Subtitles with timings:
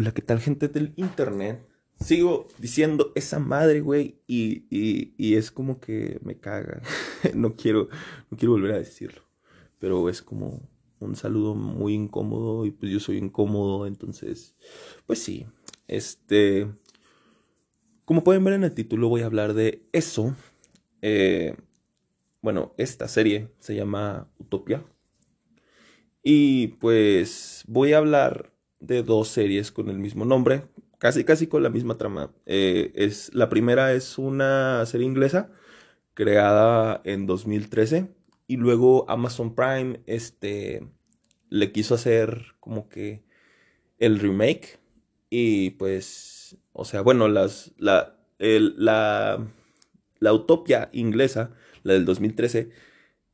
[0.00, 1.66] Hola, ¿qué tal gente del internet?
[1.98, 6.82] Sigo diciendo esa madre, güey, y, y, es como que me caga.
[7.34, 7.88] no, quiero,
[8.30, 9.22] no quiero volver a decirlo.
[9.80, 10.62] Pero es como
[11.00, 14.54] un saludo muy incómodo y pues yo soy incómodo, entonces,
[15.04, 15.48] pues sí.
[15.88, 16.72] Este,
[18.04, 20.36] como pueden ver en el título voy a hablar de eso.
[21.02, 21.56] Eh,
[22.40, 24.84] bueno, esta serie se llama Utopia.
[26.22, 30.64] Y pues voy a hablar de dos series con el mismo nombre,
[30.98, 32.32] casi casi con la misma trama.
[32.46, 35.50] Eh, es, la primera es una serie inglesa
[36.14, 38.08] creada en 2013
[38.46, 40.86] y luego Amazon Prime este,
[41.50, 43.22] le quiso hacer como que
[43.98, 44.78] el remake
[45.30, 49.46] y pues, o sea, bueno, las, la, la,
[50.18, 52.70] la utopia inglesa, la del 2013,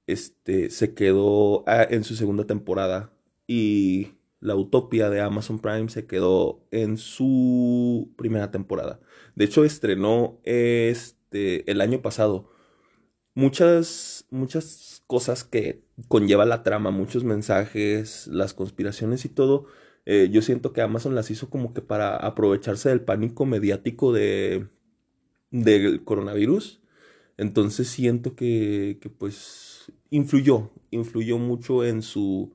[0.06, 3.12] este, se quedó ah, en su segunda temporada
[3.46, 9.00] y la utopia de Amazon Prime se quedó en su primera temporada.
[9.34, 12.50] De hecho, estrenó este, el año pasado
[13.32, 19.64] muchas, muchas cosas que conlleva la trama, muchos mensajes, las conspiraciones y todo.
[20.04, 24.68] Eh, yo siento que Amazon las hizo como que para aprovecharse del pánico mediático de,
[25.52, 26.82] del coronavirus.
[27.38, 32.52] Entonces siento que, que pues influyó, influyó mucho en su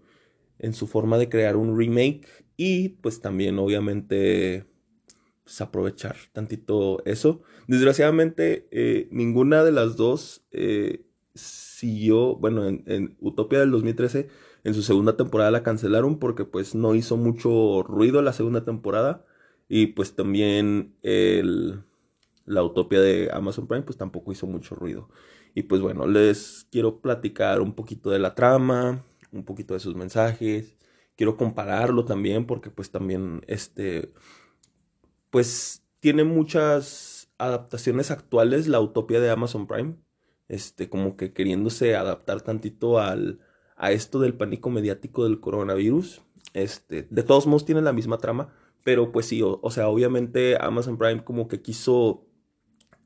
[0.59, 4.65] en su forma de crear un remake y pues también obviamente
[5.43, 7.41] pues, aprovechar tantito eso.
[7.67, 14.27] Desgraciadamente eh, ninguna de las dos eh, siguió, bueno, en, Utopia del 2013
[14.65, 19.25] en su segunda temporada la cancelaron porque pues no hizo mucho ruido la segunda temporada
[19.69, 21.83] y pues también el,
[22.45, 25.09] la Utopia de Amazon Prime pues tampoco hizo mucho ruido.
[25.55, 29.95] Y pues bueno, les quiero platicar un poquito de la trama, un poquito de sus
[29.95, 30.75] mensajes.
[31.15, 34.13] Quiero compararlo también porque pues también este
[35.29, 39.95] pues tiene muchas adaptaciones actuales la utopía de Amazon Prime,
[40.47, 43.39] este como que queriéndose adaptar tantito al
[43.75, 46.21] a esto del pánico mediático del coronavirus.
[46.53, 48.53] Este, de todos modos tiene la misma trama,
[48.83, 52.25] pero pues sí, o, o sea, obviamente Amazon Prime como que quiso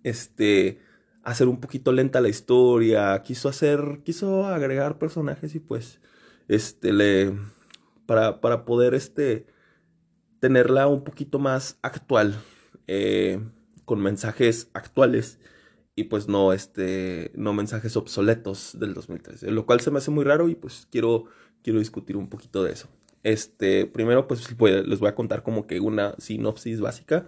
[0.03, 0.79] este
[1.23, 6.01] hacer un poquito lenta la historia, quiso hacer, quiso agregar personajes y pues
[6.47, 7.33] este, le,
[8.05, 9.45] para, para poder este,
[10.39, 12.35] tenerla un poquito más actual,
[12.87, 13.39] eh,
[13.85, 15.39] con mensajes actuales
[15.95, 20.23] y pues no, este, no mensajes obsoletos del 2013, lo cual se me hace muy
[20.23, 21.25] raro y pues quiero,
[21.61, 22.87] quiero discutir un poquito de eso.
[23.23, 27.25] Este, primero pues les voy a contar como que una sinopsis básica,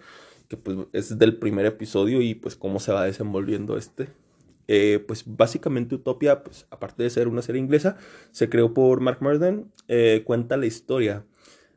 [0.48, 4.10] que pues es del primer episodio y pues cómo se va desenvolviendo este,
[4.68, 7.98] eh, pues básicamente Utopia, pues aparte de ser una serie inglesa,
[8.32, 11.26] se creó por Mark Murden, eh, cuenta la historia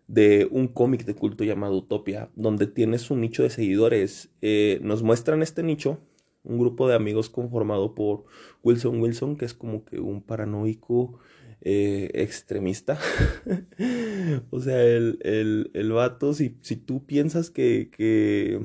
[0.07, 4.31] de un cómic de culto llamado Utopia, donde tiene su nicho de seguidores.
[4.41, 6.01] Eh, nos muestran este nicho,
[6.45, 8.25] un grupo de amigos conformado por
[8.63, 11.19] Wilson Wilson, que es como que un paranoico
[11.61, 12.99] extremista.
[14.51, 18.61] o sea, el, el, el vato, si, si, tú piensas que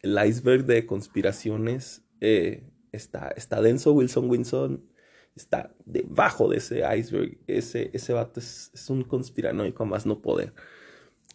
[0.00, 2.04] el iceberg de conspiraciones
[2.94, 4.84] está, está denso Wilson Wilson,
[5.36, 10.52] está debajo de ese iceberg, ese, ese vato es, un conspiranoico más no poder.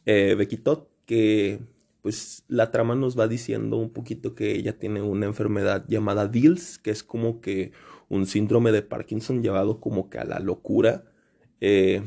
[0.06, 0.62] Eh, Becky
[1.06, 1.60] que
[2.02, 6.78] pues la trama nos va diciendo un poquito que ella tiene una enfermedad llamada DILS,
[6.80, 7.74] que es como que
[8.08, 11.12] un síndrome de Parkinson llevado como que a la locura.
[11.60, 12.04] Eh,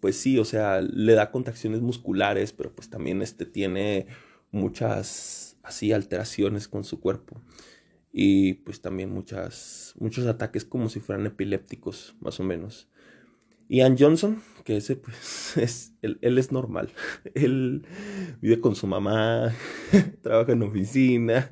[0.00, 4.06] pues sí, o sea, le da contracciones musculares, pero pues también este tiene
[4.50, 7.42] muchas así alteraciones con su cuerpo
[8.20, 12.88] y pues también muchos ataques como si fueran epilépticos, más o menos.
[13.68, 16.90] Ian Johnson, que ese pues es, él, es normal,
[17.34, 17.86] él
[18.40, 19.54] vive con su mamá,
[20.20, 21.48] trabaja en oficina,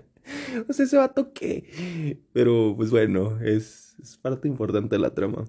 [0.68, 5.44] o sea, ese vato qué, pero pues bueno, es, es parte importante de la trama.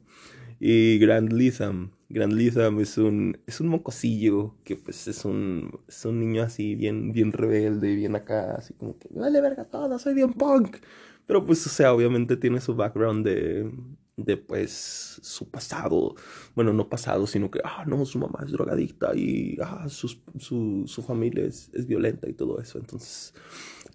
[0.60, 6.06] Y Grand Litham, Grand Litham es un, es un mocosillo que pues es un, es
[6.06, 10.14] un niño así bien, bien rebelde, bien acá, así como que vale verga todo, soy
[10.14, 10.78] bien punk.
[11.26, 13.70] Pero pues, o sea, obviamente tiene su background de,
[14.16, 16.16] de pues su pasado,
[16.56, 20.08] bueno, no pasado, sino que, ah, no, su mamá es drogadicta y, ah, su,
[20.40, 22.80] su, su familia es, es, violenta y todo eso.
[22.80, 23.34] Entonces,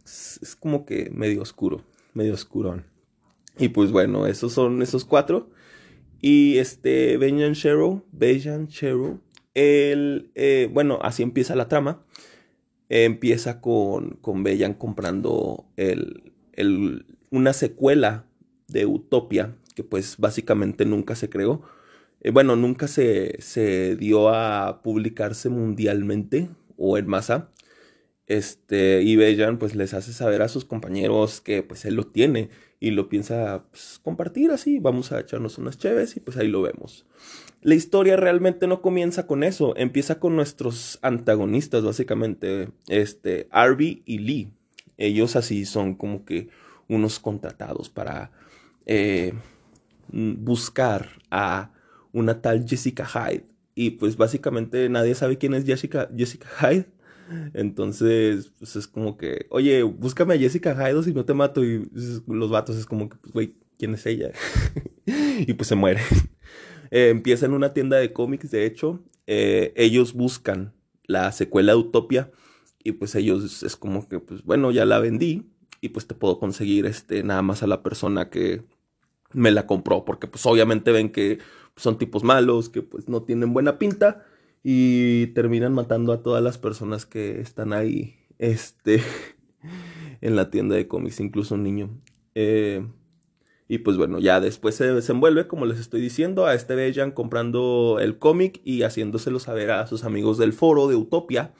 [0.04, 1.82] es, como que medio oscuro,
[2.12, 2.84] medio oscurón.
[3.58, 5.50] Y pues bueno, esos son esos cuatro.
[6.22, 9.20] Y este, Benjan Shero, Benjan Shero,
[9.54, 12.04] él, eh, bueno, así empieza la trama.
[12.88, 14.44] empieza con, con
[14.78, 18.26] comprando el, el, una secuela
[18.68, 21.62] de Utopia, que pues básicamente nunca se creó.
[22.20, 27.50] Eh, bueno, nunca se, se, dio a publicarse mundialmente, o en masa.
[28.28, 32.50] Este, y Bellan pues les hace saber a sus compañeros que pues él lo tiene
[32.82, 36.62] y lo piensa pues, compartir así, vamos a echarnos unas cheves y pues ahí lo
[36.62, 37.06] vemos.
[37.60, 44.18] La historia realmente no comienza con eso, empieza con nuestros antagonistas básicamente, este, Arby y
[44.18, 44.52] Lee.
[44.98, 46.48] Ellos así son como que
[46.88, 48.32] unos contratados para
[48.84, 49.32] eh,
[50.08, 51.70] buscar a
[52.12, 53.46] una tal Jessica Hyde.
[53.76, 56.88] Y pues básicamente nadie sabe quién es Jessica, Jessica Hyde.
[57.54, 61.64] Entonces, pues es como que, oye, búscame a Jessica Hyde si no te mato.
[61.64, 61.88] Y
[62.26, 64.32] los vatos es como que, pues, güey, ¿quién es ella?
[65.06, 66.00] y pues se muere.
[66.94, 69.02] Eh, empieza en una tienda de cómics, de hecho.
[69.26, 70.74] Eh, ellos buscan
[71.04, 72.30] la secuela de Utopia.
[72.84, 75.50] Y pues ellos es como que, pues bueno, ya la vendí.
[75.80, 78.62] Y pues te puedo conseguir este, nada más a la persona que
[79.32, 80.04] me la compró.
[80.04, 81.38] Porque pues obviamente ven que
[81.76, 84.26] son tipos malos, que pues no tienen buena pinta
[84.62, 89.02] y terminan matando a todas las personas que están ahí este,
[90.20, 91.90] en la tienda de cómics, incluso un niño.
[92.34, 92.86] Eh,
[93.68, 97.98] y pues bueno, ya después se desenvuelve, como les estoy diciendo, a este Bellan comprando
[98.00, 101.52] el cómic y haciéndoselo saber a sus amigos del foro de Utopia.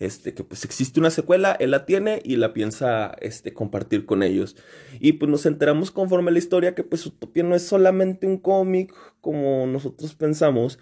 [0.00, 4.22] Este, que pues existe una secuela, él la tiene y la piensa este, compartir con
[4.22, 4.56] ellos.
[5.00, 8.38] Y pues nos enteramos conforme a la historia que pues Utopia no es solamente un
[8.38, 10.78] cómic como nosotros pensamos,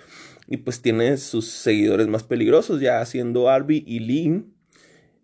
[0.46, 4.44] y pues tiene sus seguidores más peligrosos, ya siendo Arby y Lee.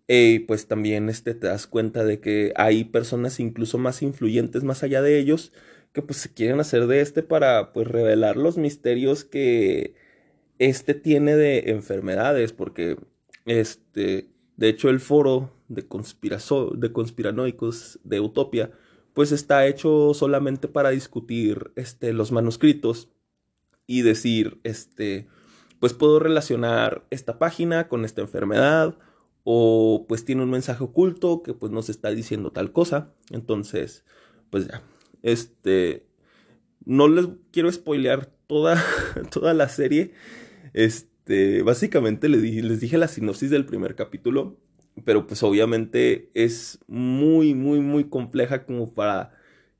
[0.07, 4.81] Y pues también este, te das cuenta de que hay personas incluso más influyentes más
[4.81, 5.51] allá de ellos
[5.93, 9.93] que pues se quieren hacer de este para pues revelar los misterios que
[10.57, 12.97] este tiene de enfermedades porque
[13.49, 18.71] este de hecho el foro de, conspiranoicos de Utopia
[19.13, 23.09] pues está hecho solamente para discutir este, los manuscritos
[23.87, 25.27] y decir, este,
[25.79, 28.97] pues puedo relacionar esta página con esta enfermedad
[29.43, 33.13] o pues tiene un mensaje oculto que pues nos está diciendo tal cosa.
[33.31, 34.05] Entonces,
[34.51, 34.83] pues ya,
[35.23, 36.05] este,
[36.85, 38.83] no les quiero spoilear toda,
[39.31, 40.13] toda la serie.
[40.73, 41.08] Este,
[41.63, 44.57] básicamente les dije, les dije la sinopsis del primer capítulo,
[45.05, 49.31] pero pues obviamente es muy, muy, muy compleja como para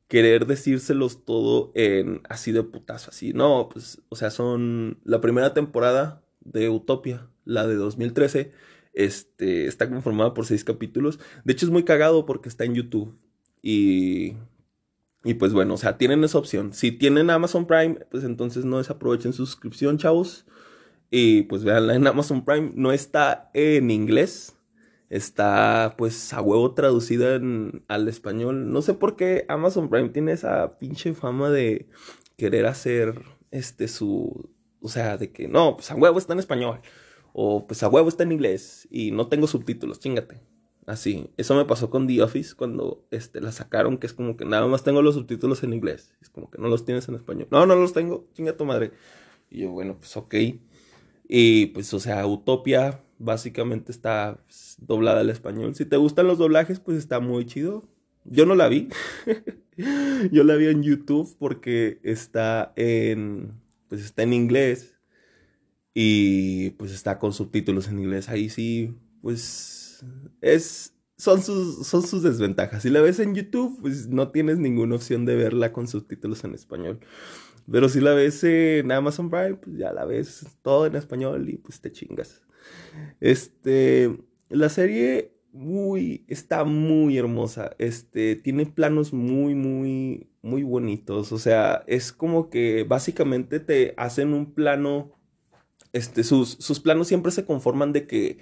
[0.08, 3.34] querer decírselos todo en así de putazo, así.
[3.34, 8.52] No, pues, o sea, son la primera temporada de Utopia, la de 2013.
[8.94, 11.20] Este, está conformada por seis capítulos.
[11.46, 13.18] De hecho, es muy cagado porque está en YouTube.
[13.62, 14.36] Y,
[15.24, 16.74] y pues bueno, o sea, tienen esa opción.
[16.74, 20.46] Si tienen Amazon Prime, pues entonces no desaprovechen su suscripción, chavos.
[21.12, 22.72] Y pues veanla en Amazon Prime.
[22.76, 24.56] No está en inglés
[25.10, 27.40] está pues a huevo traducida
[27.88, 28.72] al español.
[28.72, 31.88] No sé por qué Amazon Prime tiene esa pinche fama de
[32.38, 33.22] querer hacer
[33.52, 34.50] este su,
[34.82, 36.82] o sea, de que no, pues a huevo está en español
[37.34, 40.42] o pues a huevo está en inglés y no tengo subtítulos, chingate.
[40.86, 44.46] Así, eso me pasó con The Office cuando este, la sacaron, que es como que
[44.46, 46.16] nada más tengo los subtítulos en inglés.
[46.20, 47.48] Es como que no los tienes en español.
[47.52, 48.92] No, no los tengo, chinga tu madre.
[49.52, 50.34] Y yo, bueno, pues ok.
[51.30, 54.44] Y pues, o sea, Utopia básicamente está
[54.80, 55.76] doblada al español.
[55.76, 57.88] Si te gustan los doblajes, pues está muy chido.
[58.26, 58.90] Yo no la vi.
[60.32, 63.54] Yo la vi en YouTube porque está en
[63.88, 64.98] pues está en inglés
[65.94, 68.30] y pues está con subtítulos en inglés.
[68.30, 70.04] Ahí sí, pues
[70.42, 72.82] es son sus, son sus desventajas.
[72.82, 76.56] Si la ves en YouTube, pues no tienes ninguna opción de verla con subtítulos en
[76.56, 77.02] español.
[77.72, 81.58] Pero si la ves en Amazon Prime, pues ya la ves todo en español y
[81.58, 82.44] pues te chingas.
[83.20, 84.18] Este,
[84.50, 87.72] la serie muy, está muy hermosa.
[87.78, 91.32] Este, tiene planos muy, muy, muy bonitos.
[91.32, 95.12] O sea, es como que básicamente te hacen un plano.
[95.94, 98.40] Este, sus, sus planos siempre se conforman de que,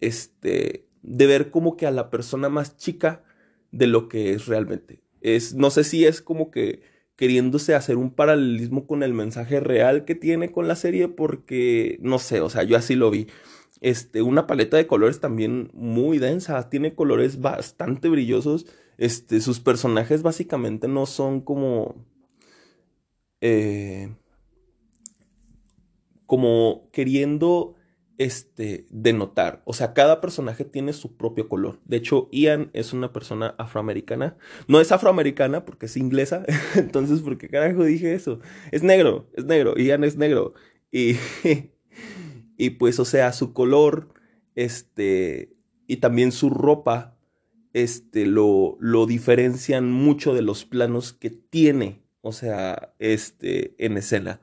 [0.00, 3.24] este, de ver como que a la persona más chica
[3.70, 5.02] de lo que es realmente.
[5.20, 6.82] Es, no sé si es como que
[7.22, 12.18] queriéndose hacer un paralelismo con el mensaje real que tiene con la serie, porque no
[12.18, 13.28] sé, o sea, yo así lo vi.
[13.80, 18.66] Este, una paleta de colores también muy densa, tiene colores bastante brillosos.
[18.98, 21.94] Este, sus personajes básicamente no son como.
[23.40, 24.12] Eh,
[26.26, 27.76] como queriendo
[28.18, 29.62] este, denotar.
[29.64, 31.80] O sea, cada personaje tiene su propio color.
[31.84, 34.36] De hecho, Ian es una persona afroamericana.
[34.68, 36.44] No es afroamericana porque es inglesa.
[36.76, 38.40] Entonces, ¿por qué carajo dije eso?
[38.70, 39.76] Es negro, es negro.
[39.76, 40.54] Ian es negro.
[40.90, 41.16] Y
[42.62, 44.14] Y pues, o sea, su color,
[44.54, 45.52] este,
[45.88, 47.16] y también su ropa,
[47.72, 54.40] este, lo, lo diferencian mucho de los planos que tiene, o sea, este, en escena.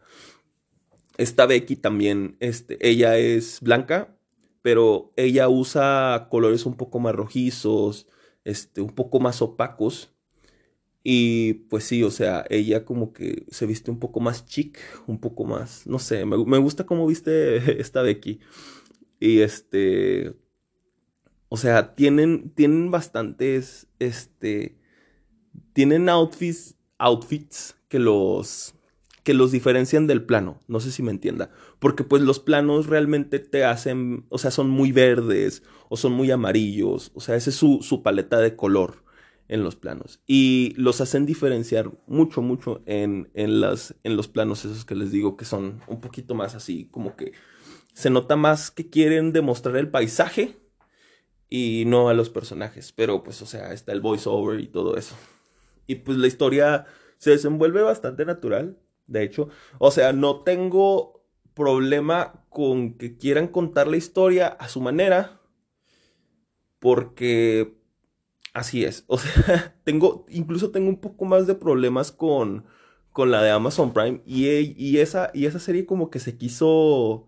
[1.19, 4.17] Esta Becky también, este, ella es blanca,
[4.61, 8.07] pero ella usa colores un poco más rojizos,
[8.45, 10.13] este, un poco más opacos.
[11.03, 15.19] Y pues sí, o sea, ella como que se viste un poco más chic, un
[15.19, 18.39] poco más, no sé, me, me gusta cómo viste esta Becky.
[19.19, 20.37] Y este,
[21.49, 24.77] o sea, tienen, tienen bastantes, este,
[25.73, 28.73] tienen outfits, outfits que los,
[29.29, 30.59] que los diferencian del plano.
[30.67, 31.51] No sé si me entienda.
[31.77, 36.31] Porque pues los planos realmente te hacen, o sea, son muy verdes o son muy
[36.31, 37.11] amarillos.
[37.13, 39.03] O sea, esa es su, su paleta de color
[39.47, 40.19] en los planos.
[40.25, 45.11] Y los hacen diferenciar mucho, mucho en, en, las, en los planos esos que les
[45.11, 47.33] digo que son un poquito más así, como que
[47.93, 50.57] se nota más que quieren demostrar el paisaje
[51.47, 52.93] y no a los personajes.
[52.93, 55.13] Pero pues, o sea, está el voiceover y todo eso.
[55.85, 56.87] Y pues la historia
[57.19, 59.49] se desenvuelve bastante natural, de hecho.
[59.77, 61.23] O sea, no tengo
[61.53, 65.41] problema con que quieran contar la historia a su manera.
[66.79, 67.75] Porque
[68.53, 69.05] así es.
[69.07, 72.65] O sea, tengo, incluso tengo un poco más de problemas con,
[73.11, 74.21] con la de Amazon Prime.
[74.25, 77.27] Y, y, esa, y esa serie como que se quiso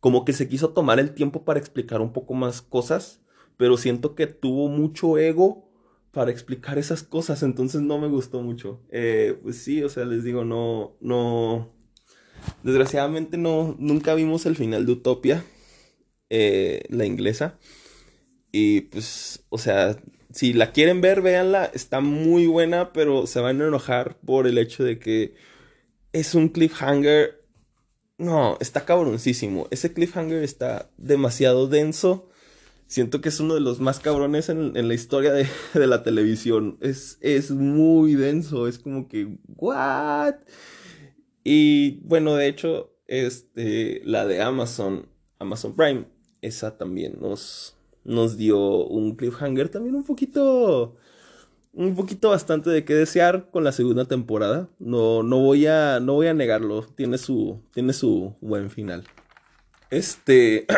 [0.00, 3.20] como que se quiso tomar el tiempo para explicar un poco más cosas,
[3.58, 5.69] pero siento que tuvo mucho ego
[6.12, 8.80] para explicar esas cosas, entonces no me gustó mucho.
[8.90, 11.72] Eh, pues sí, o sea, les digo, no, no,
[12.62, 15.44] desgraciadamente no, nunca vimos el final de Utopia,
[16.30, 17.58] eh, la inglesa,
[18.52, 19.96] y pues, o sea,
[20.32, 24.58] si la quieren ver, véanla, está muy buena, pero se van a enojar por el
[24.58, 25.34] hecho de que
[26.12, 27.40] es un cliffhanger
[28.20, 29.66] no, está cabroncísimo.
[29.70, 32.28] Ese cliffhanger está demasiado denso.
[32.90, 35.32] Siento que es uno de los más cabrones en, la historia
[35.74, 36.76] de, la televisión.
[36.80, 38.66] Es, es muy denso.
[38.66, 40.34] Es como que, ¿what?
[41.44, 45.06] Y bueno, de hecho, este, la de Amazon,
[45.38, 46.06] Amazon Prime,
[46.42, 50.96] esa también nos, nos dio un cliffhanger también un poquito
[51.72, 54.68] un poquito bastante de qué desear con la segunda temporada.
[54.80, 56.82] No, no, voy, a, no voy a negarlo.
[56.96, 59.04] Tiene su, tiene su buen final.
[59.90, 60.66] Este.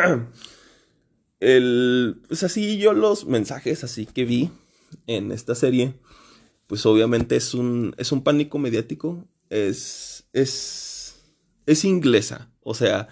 [1.43, 4.49] El, pues así yo los mensajes así que vi
[5.07, 5.93] en esta serie.
[6.67, 9.27] Pues obviamente es un, es un pánico mediático.
[9.49, 11.15] Es, es,
[11.65, 12.49] es inglesa.
[12.61, 13.09] O sea,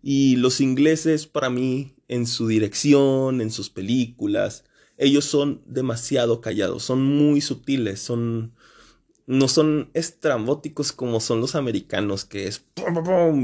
[0.00, 4.64] y los ingleses para mí en su dirección, en sus películas,
[4.96, 8.54] ellos son demasiado callados, son muy sutiles, son
[9.26, 12.64] no son estrambóticos como son los americanos, que es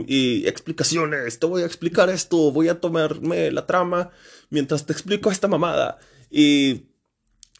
[0.07, 4.11] y explicaciones, te voy a explicar esto, voy a tomarme la trama
[4.51, 5.99] mientras te explico esta mamada.
[6.31, 6.89] Y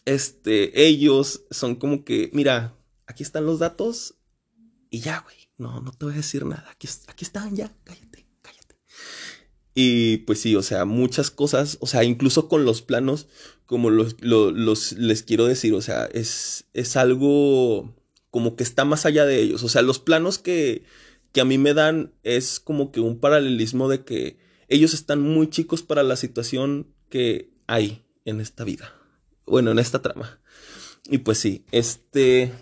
[0.05, 2.75] este, ellos son como que, mira,
[3.07, 4.17] aquí están los datos
[4.91, 8.27] y ya, güey, no, no te voy a decir nada, aquí, aquí están ya, cállate,
[8.43, 8.77] cállate.
[9.75, 13.29] Y pues sí, o sea, muchas cosas, o sea, incluso con los planos,
[13.67, 17.95] como los, los, les quiero decir, o sea, es, es algo
[18.31, 19.63] como que está más allá de ellos.
[19.63, 20.85] O sea, los planos que,
[21.33, 25.49] que a mí me dan es como que un paralelismo de que ellos están muy
[25.49, 28.95] chicos para la situación que hay en esta vida.
[29.47, 30.41] Bueno, en esta trama.
[31.11, 32.53] Y pues sí, este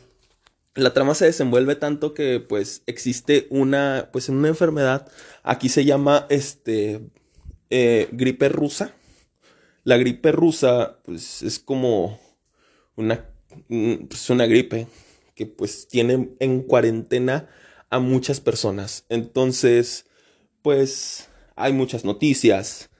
[0.74, 5.10] la trama se desenvuelve tanto que pues existe una pues una enfermedad
[5.42, 7.08] aquí se llama este
[7.70, 8.94] eh, gripe rusa
[9.86, 12.18] la gripe rusa, pues es como
[12.96, 13.24] una,
[13.68, 14.88] pues, una gripe
[15.36, 17.48] que pues tiene en cuarentena
[17.88, 19.04] a muchas personas.
[19.08, 20.06] Entonces,
[20.62, 22.90] pues hay muchas noticias,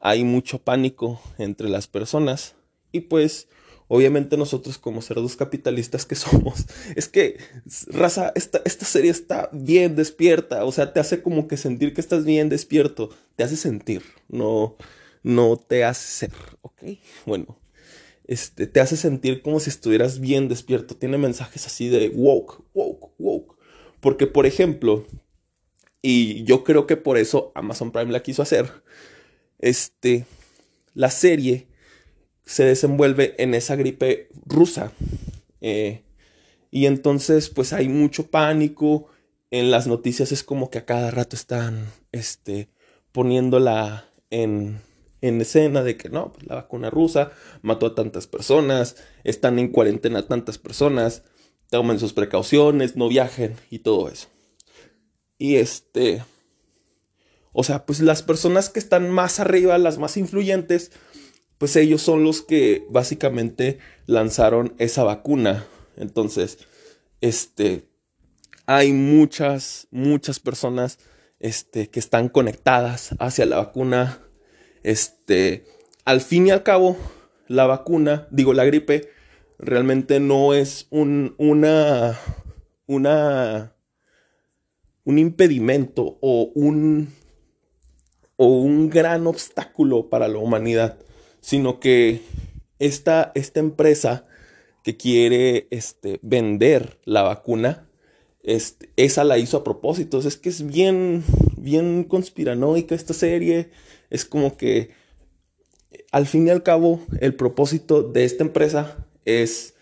[0.00, 2.56] hay mucho pánico entre las personas
[2.90, 3.46] y pues
[3.86, 7.38] obviamente nosotros como cerdos capitalistas que somos, es que,
[7.86, 12.00] raza, esta, esta serie está bien despierta, o sea, te hace como que sentir que
[12.00, 14.76] estás bien despierto, te hace sentir, no
[15.22, 16.32] no te hace ser,
[16.62, 16.82] ¿ok?
[17.26, 17.56] Bueno,
[18.24, 20.96] este, te hace sentir como si estuvieras bien despierto.
[20.96, 23.56] Tiene mensajes así de woke, woke, woke.
[24.00, 25.06] Porque, por ejemplo,
[26.00, 28.82] y yo creo que por eso Amazon Prime la quiso hacer,
[29.58, 30.26] este,
[30.94, 31.68] la serie
[32.44, 34.92] se desenvuelve en esa gripe rusa.
[35.60, 36.02] Eh,
[36.70, 39.06] y entonces, pues hay mucho pánico.
[39.50, 42.68] En las noticias es como que a cada rato están, este,
[43.12, 44.80] poniéndola en,
[45.22, 49.68] en escena de que no, pues la vacuna rusa mató a tantas personas, están en
[49.68, 51.22] cuarentena tantas personas,
[51.70, 54.28] tomen sus precauciones, no viajen y todo eso.
[55.38, 56.22] Y este,
[57.52, 60.90] o sea, pues las personas que están más arriba, las más influyentes,
[61.58, 65.64] pues ellos son los que básicamente lanzaron esa vacuna.
[65.96, 66.58] Entonces,
[67.20, 67.88] este,
[68.66, 70.98] hay muchas, muchas personas
[71.38, 74.20] este, que están conectadas hacia la vacuna
[74.82, 75.64] Este,
[76.04, 76.96] al fin y al cabo,
[77.48, 79.08] la vacuna, digo, la gripe,
[79.58, 82.18] realmente no es un, una,
[82.86, 83.74] una,
[85.04, 87.14] un impedimento o un,
[88.36, 90.98] o un gran obstáculo para la humanidad,
[91.40, 92.22] sino que
[92.78, 94.26] esta, esta empresa
[94.82, 97.88] que quiere este, vender la vacuna,
[98.42, 100.18] este, esa la hizo a propósito.
[100.18, 101.22] Es que es bien,
[101.56, 103.70] bien conspiranoica esta serie.
[104.12, 104.90] Es como que,
[106.10, 109.72] al fin y al cabo, el propósito de esta empresa es,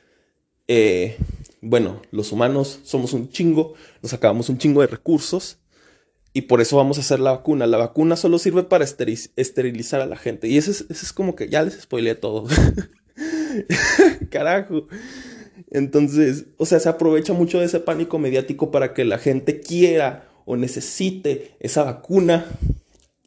[0.69, 1.17] eh,
[1.61, 5.59] bueno, los humanos somos un chingo, nos acabamos un chingo de recursos
[6.33, 7.67] y por eso vamos a hacer la vacuna.
[7.67, 10.47] La vacuna solo sirve para esterilizar a la gente.
[10.47, 12.47] Y eso es, como que ya les spoileé todo.
[14.31, 14.87] Carajo.
[15.73, 20.29] Entonces, o sea, se aprovecha mucho de ese pánico mediático para que la gente quiera
[20.45, 22.47] o necesite esa vacuna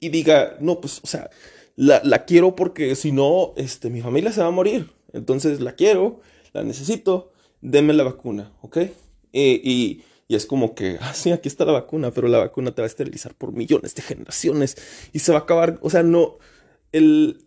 [0.05, 1.29] y diga, no, pues, o sea,
[1.75, 4.91] la, quiero porque si no, este, mi familia se va a morir.
[5.13, 6.21] Entonces, la quiero,
[6.53, 7.31] la necesito,
[7.61, 8.77] denme la vacuna, ¿ok?
[9.31, 12.81] Y, y es como que, ah, sí, aquí está la vacuna, pero la vacuna te
[12.81, 14.77] va a esterilizar por millones de generaciones
[15.11, 16.37] y se va a acabar, o sea, no,
[16.91, 17.45] el,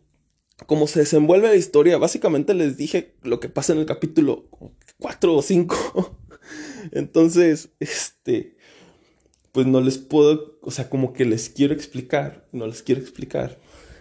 [0.67, 4.49] como se desenvuelve la historia, básicamente les dije lo que pasa en el capítulo
[4.99, 6.19] 4 o 5.
[6.93, 8.56] Entonces, este,
[9.57, 13.57] pues no les puedo, o sea, como que les quiero explicar, no les quiero explicar.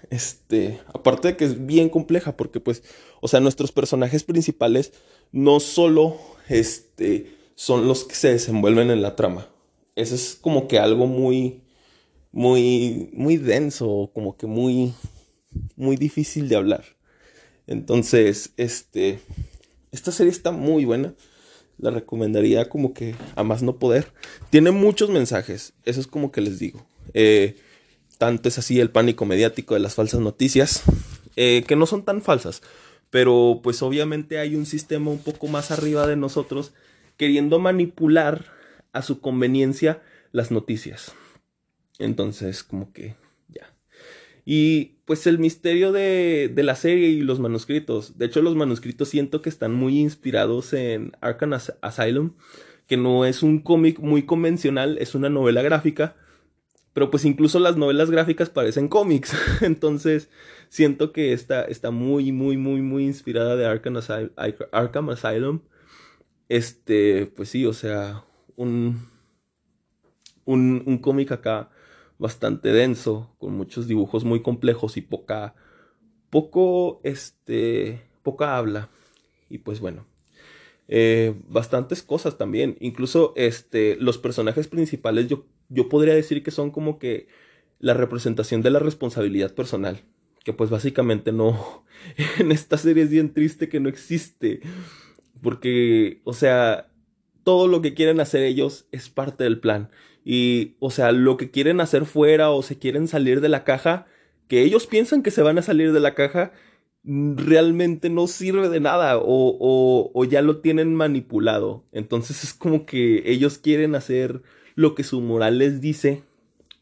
[0.09, 2.83] Este, aparte de que es bien compleja, porque pues,
[3.21, 4.91] o sea, nuestros personajes principales
[5.31, 6.17] no solo,
[6.50, 9.47] este, son los que se desenvuelven en la trama.
[9.95, 11.62] Eso es como que algo muy,
[12.33, 14.93] muy, muy denso, como que muy,
[15.77, 16.83] muy difícil de hablar.
[17.65, 19.19] Entonces, este,
[19.93, 21.15] esta serie está muy buena.
[21.77, 24.12] La recomendaría como que a más no poder.
[24.50, 26.86] Tiene muchos mensajes, eso es como que les digo.
[27.13, 27.55] Eh,
[28.17, 30.84] tanto es así el pánico mediático de las falsas noticias,
[31.36, 32.62] eh, que no son tan falsas,
[33.10, 36.74] pero pues obviamente hay un sistema un poco más arriba de nosotros
[37.18, 38.46] queriendo manipular
[38.94, 41.14] a su conveniencia las noticias.
[42.00, 43.16] Entonces, como que
[44.46, 48.18] y pues el misterio de, la serie y los manuscritos.
[48.18, 52.34] De hecho, los manuscritos siento que están muy inspirados en Arkham Asylum,
[52.88, 56.16] que no es un cómic muy convencional, es una novela gráfica.
[56.94, 59.36] Pero pues incluso las novelas gráficas parecen cómics.
[59.62, 60.29] Entonces
[60.70, 64.00] siento que está, está muy, muy, muy, muy inspirada de Arkham,
[64.72, 65.62] Arkham Asylum.
[66.48, 68.24] Este, pues sí, o sea,
[68.55, 69.10] un,
[70.46, 71.70] un, un cómic acá
[72.17, 75.55] bastante denso, con muchos dibujos muy complejos y poca,
[76.29, 78.89] poco, este, poca habla.
[79.49, 80.05] Y pues bueno,
[80.87, 82.77] eh, bastantes cosas también.
[82.79, 87.27] Incluso, este, los personajes principales yo, yo podría decir que son como que
[87.79, 90.01] la representación de la responsabilidad personal.
[90.43, 91.85] Que pues básicamente no,
[92.39, 94.61] en esta serie es bien triste que no existe.
[95.41, 96.91] Porque, o sea,
[97.43, 99.89] todo lo que quieren hacer ellos es parte del plan.
[100.25, 104.07] Y, o sea, lo que quieren hacer fuera o se quieren salir de la caja,
[104.48, 106.51] que ellos piensan que se van a salir de la caja,
[107.03, 111.85] mm, realmente no sirve de nada o, o, ya lo tienen manipulado.
[111.92, 114.42] Entonces es como que ellos quieren hacer
[114.74, 116.24] lo que su moral les dice,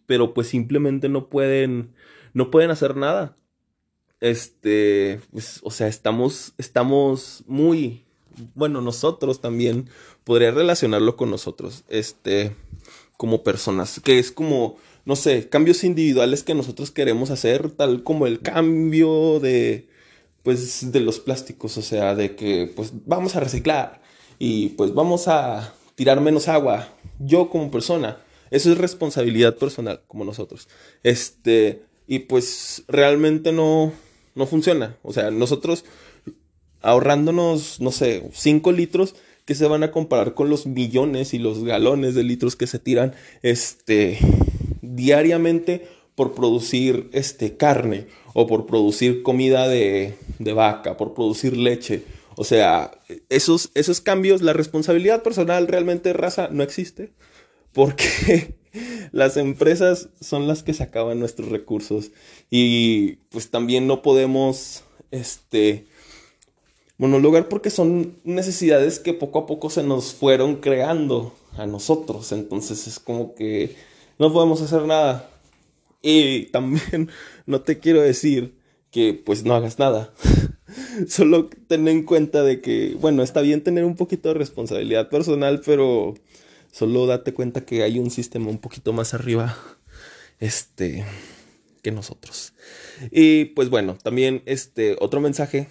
[0.07, 1.93] pero pues simplemente no pueden,
[2.33, 3.37] no pueden hacer nada.
[4.21, 5.19] Este,
[5.63, 8.05] o sea, estamos, estamos muy,
[8.55, 9.89] bueno, nosotros también,
[10.23, 12.55] podría relacionarlo con nosotros, este,
[13.23, 18.27] como personas, que es como, no sé, cambios individuales que nosotros queremos hacer, tal como
[18.27, 19.87] el cambio de,
[20.43, 24.01] pues, de los plásticos, o sea, de que, pues, vamos a reciclar
[24.39, 28.17] y, pues, vamos a tirar menos agua, yo como persona,
[28.51, 30.67] eso es responsabilidad personal, como nosotros,
[31.03, 33.93] este, y pues, realmente no,
[34.35, 35.85] no funciona, o sea, nosotros
[36.81, 41.63] ahorrándonos, no sé, 5 litros, que se van a comparar con los millones y los
[41.63, 44.17] galones de litros que se tiran este,
[44.81, 52.03] diariamente por producir este, carne o por producir comida de, de vaca, por producir leche.
[52.35, 52.91] O sea,
[53.29, 57.11] esos, esos cambios, la responsabilidad personal realmente raza no existe
[57.73, 58.55] porque
[59.11, 62.11] las empresas son las que se acaban nuestros recursos
[62.49, 65.85] y pues también no podemos este
[66.97, 72.31] lugar porque son necesidades que poco a poco se nos fueron creando a nosotros.
[72.31, 73.75] Entonces es como que
[74.19, 75.29] no podemos hacer nada.
[76.01, 77.09] Y también
[77.45, 78.57] no te quiero decir
[78.91, 80.13] que pues no hagas nada.
[81.07, 85.61] Solo ten en cuenta de que, bueno, está bien tener un poquito de responsabilidad personal,
[85.65, 86.15] pero
[86.71, 89.57] solo date cuenta que hay un sistema un poquito más arriba.
[90.39, 91.05] Este
[91.83, 92.53] que nosotros.
[93.11, 95.67] Y pues bueno, también este otro mensaje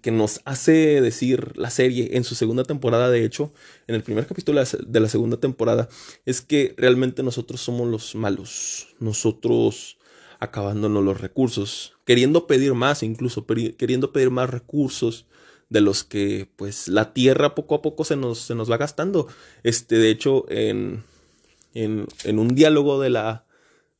[0.00, 3.52] que nos hace decir la serie en su segunda temporada, de hecho,
[3.86, 5.88] en el primer capítulo de la segunda temporada,
[6.24, 8.88] es que realmente nosotros somos los malos.
[8.98, 9.98] Nosotros
[10.38, 15.26] acabándonos los recursos, queriendo pedir más, incluso queriendo pedir más recursos
[15.68, 19.28] de los que pues la tierra poco a poco se nos, se nos va gastando.
[19.62, 21.04] Este, de hecho, en,
[21.74, 23.46] en, un diálogo de la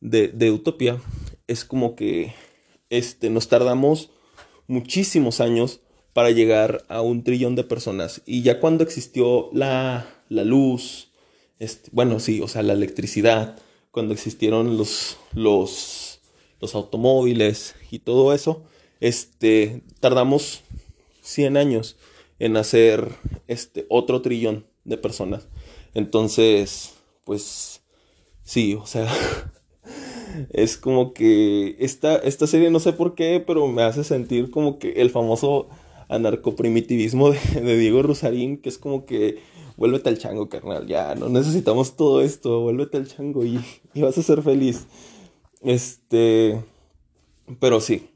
[0.01, 1.01] de, de, Utopia,
[1.47, 2.35] es como que
[2.91, 4.11] este, nos tardamos
[4.67, 5.81] muchísimos años
[6.17, 8.23] para llegar a un trillón de personas.
[8.25, 11.11] Y ya cuando existió la, la luz,
[11.59, 13.59] este, bueno, sí, o sea, la electricidad,
[13.91, 16.21] cuando existieron los, los,
[16.59, 18.65] los automóviles y todo eso,
[19.01, 20.63] este, tardamos
[21.21, 21.99] 100 años
[22.39, 23.11] en hacer
[23.47, 25.49] este otro trillón de personas.
[25.93, 27.83] Entonces, pues
[28.43, 29.07] sí, o sea,
[30.51, 34.79] es como que esta, esta serie no sé por qué, pero me hace sentir como
[34.79, 35.69] que el famoso
[36.09, 39.39] anarcoprimitivismo de, de Diego Rosarín, que es como que
[39.77, 43.61] vuélvete al chango, carnal, ya no necesitamos todo esto, vuélvete al chango y,
[43.95, 44.87] y vas a ser feliz.
[45.63, 46.61] Este,
[47.61, 48.09] pero sí,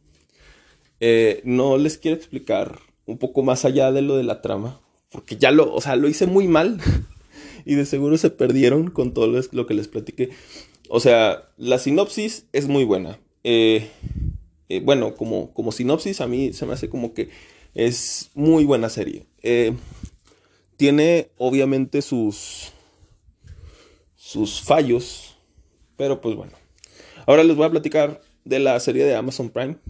[1.00, 5.36] eh, no les quiero explicar un poco más allá de lo de la trama, porque
[5.36, 6.80] ya lo, o sea, lo hice muy mal
[7.64, 10.30] y de seguro se perdieron con todo lo que les platiqué.
[10.88, 13.18] O sea, la sinopsis es muy buena.
[13.44, 13.88] Eh,
[14.68, 17.30] eh, bueno, como, como sinopsis a mí se me hace como que
[17.74, 19.26] es muy buena serie.
[19.42, 19.74] Eh,
[20.76, 22.72] tiene obviamente sus,
[24.16, 25.36] sus fallos,
[25.96, 26.52] pero pues bueno.
[27.26, 29.76] Ahora les voy a platicar de la serie de Amazon Prime.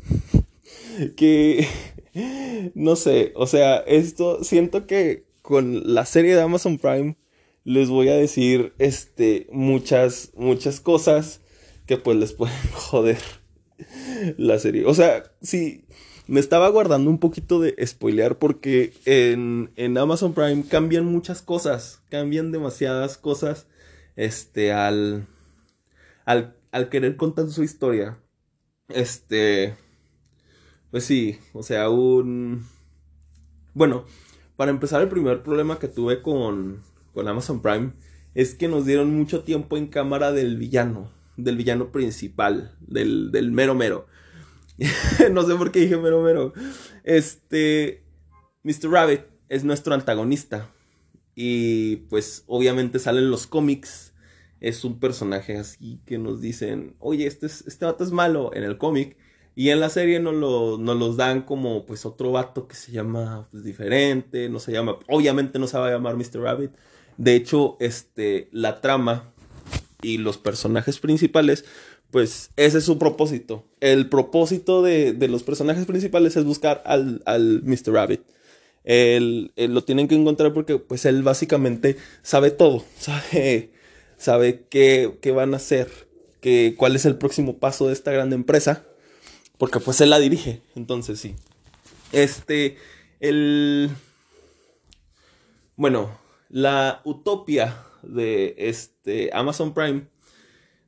[1.16, 1.66] Que
[2.74, 7.16] no sé, o sea, esto siento que con la serie de Amazon Prime
[7.64, 11.40] les voy a decir este muchas muchas cosas
[11.86, 13.18] que pues les pueden joder
[14.36, 14.84] la serie.
[14.84, 15.84] O sea, sí
[16.30, 22.02] me estaba guardando un poquito de spoilear porque en, en Amazon Prime cambian muchas cosas,
[22.08, 23.66] cambian demasiadas cosas
[24.14, 25.26] este al
[26.24, 28.18] al, al querer contar su historia.
[28.88, 29.74] Este
[30.92, 32.64] pues sí, o sea, un...
[33.74, 34.04] Bueno,
[34.56, 36.80] para empezar, el primer problema que tuve con,
[37.12, 37.92] con Amazon Prime
[38.34, 43.50] es que nos dieron mucho tiempo en cámara del villano, del villano principal, del, del
[43.50, 44.06] mero mero.
[45.32, 46.52] no sé por qué dije mero mero.
[47.04, 48.04] Este,
[48.62, 48.90] Mr.
[48.90, 50.70] Rabbit es nuestro antagonista.
[51.34, 54.14] Y pues obviamente salen los cómics.
[54.60, 58.62] Es un personaje así que nos dicen, oye, este, es, este vato es malo en
[58.62, 59.16] el cómic.
[59.54, 63.48] Y en la serie nos, lo, los dan como pues otro vato que se llama
[63.50, 66.40] pues, diferente, no se llama, obviamente no se va a llamar Mr.
[66.40, 66.70] Rabbit.
[67.16, 69.32] De hecho, este, la trama
[70.02, 71.64] y los personajes principales,
[72.10, 73.64] pues ese es su propósito.
[73.80, 77.92] El propósito de, los personajes principales es buscar al, al Mr.
[77.92, 78.22] Rabbit.
[78.84, 83.70] Él, lo tienen que encontrar porque pues él básicamente sabe todo, sabe,
[84.16, 85.88] sabe qué, qué van a hacer,
[86.40, 88.86] que, cuál es el próximo paso de esta gran empresa
[89.60, 91.36] porque pues él la dirige, entonces sí.
[92.12, 92.78] Este,
[93.20, 93.90] el...
[95.76, 96.18] Bueno,
[96.48, 100.06] la utopia de este Amazon Prime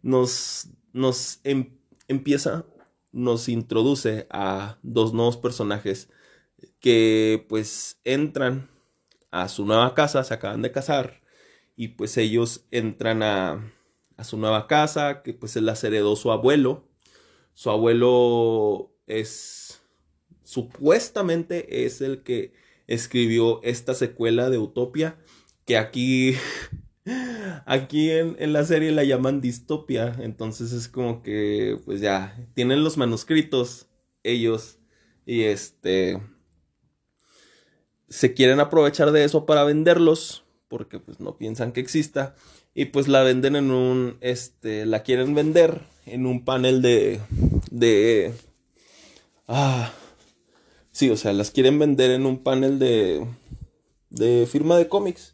[0.00, 1.76] nos, nos em,
[2.08, 2.66] empieza,
[3.12, 6.10] nos introduce a dos nuevos personajes
[6.80, 8.70] que pues entran
[9.30, 11.22] a su nueva casa, se acaban de casar
[11.76, 13.72] y pues ellos entran a,
[14.16, 16.88] a su nueva casa que pues las heredó su abuelo.
[17.54, 19.82] Su abuelo es,
[20.42, 22.52] supuestamente es el que
[22.86, 25.18] escribió esta secuela de Utopia,
[25.64, 26.34] que aquí,
[27.66, 32.84] aquí en, en la serie la llaman distopia, entonces es como que, pues ya, tienen
[32.84, 33.88] los manuscritos
[34.22, 34.78] ellos
[35.26, 36.20] y este
[38.08, 42.34] se quieren aprovechar de eso para venderlos porque pues no piensan que exista
[42.74, 47.20] y pues la venden en un este la quieren vender en un panel de
[47.70, 48.32] de
[49.48, 49.92] ah
[50.90, 53.26] sí o sea las quieren vender en un panel de
[54.10, 55.31] de firma de cómics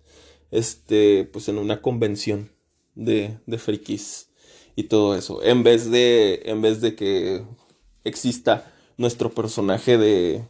[0.51, 2.51] este pues en una convención
[2.95, 4.29] de de frikis
[4.77, 7.45] y todo eso en vez de en vez de que
[8.05, 10.43] exista nuestro personaje de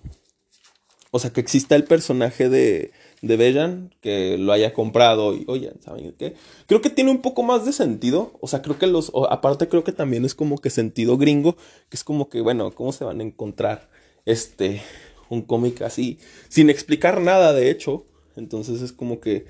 [1.11, 5.73] o sea que exista el personaje de de Bellan que lo haya comprado y, oye,
[5.81, 6.35] ¿saben qué?
[6.67, 9.85] Creo que tiene un poco más de sentido, o sea, creo que los, aparte creo
[9.85, 11.57] que también es como que sentido gringo,
[11.89, 13.91] que es como que, bueno, ¿cómo se van a encontrar
[14.25, 14.83] este,
[15.29, 18.05] un cómic así, sin explicar nada, de hecho?
[18.37, 19.47] Entonces es como que,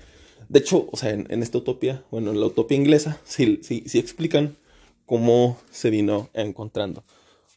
[0.48, 3.98] de hecho, o sea, en, esta utopía, bueno, en la utopía inglesa, sí, sí, sí
[3.98, 4.56] explican
[5.04, 7.04] cómo se vino encontrando.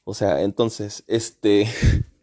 [0.04, 1.68] O sea, entonces, este,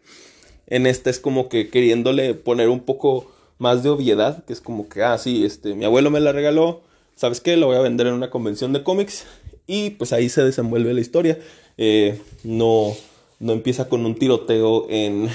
[0.67, 4.89] en esta es como que queriéndole poner un poco más de obviedad, que es como
[4.89, 6.83] que, ah, sí, este, mi abuelo me la regaló,
[7.15, 7.57] ¿sabes qué?
[7.57, 9.27] La voy a vender en una convención de cómics
[9.67, 11.39] y pues ahí se desenvuelve la historia.
[11.77, 12.95] Eh, no,
[13.41, 15.29] no empieza con un tiroteo en,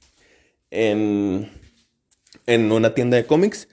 [0.70, 1.50] en,
[2.46, 3.68] en una tienda de cómics.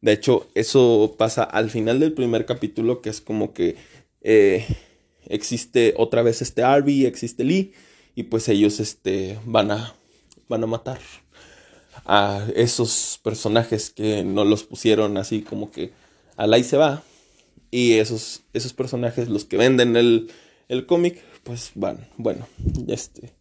[0.00, 3.76] De hecho, eso pasa al final del primer capítulo, que es como que
[4.20, 4.64] eh,
[5.26, 7.72] existe otra vez este Arby, existe Lee,
[8.14, 9.94] y pues ellos este, van, a,
[10.48, 11.00] van a matar
[12.04, 15.92] a esos personajes que no los pusieron así como que
[16.36, 17.02] al ahí se va.
[17.70, 20.30] Y esos, esos personajes, los que venden el,
[20.68, 22.46] el cómic, pues van, bueno,
[22.88, 23.34] este,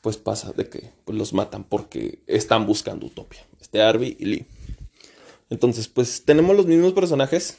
[0.00, 3.46] pues pasa de que pues los matan porque están buscando Utopia.
[3.60, 4.46] Este Arby y Lee.
[5.50, 7.56] Entonces, pues tenemos los mismos personajes.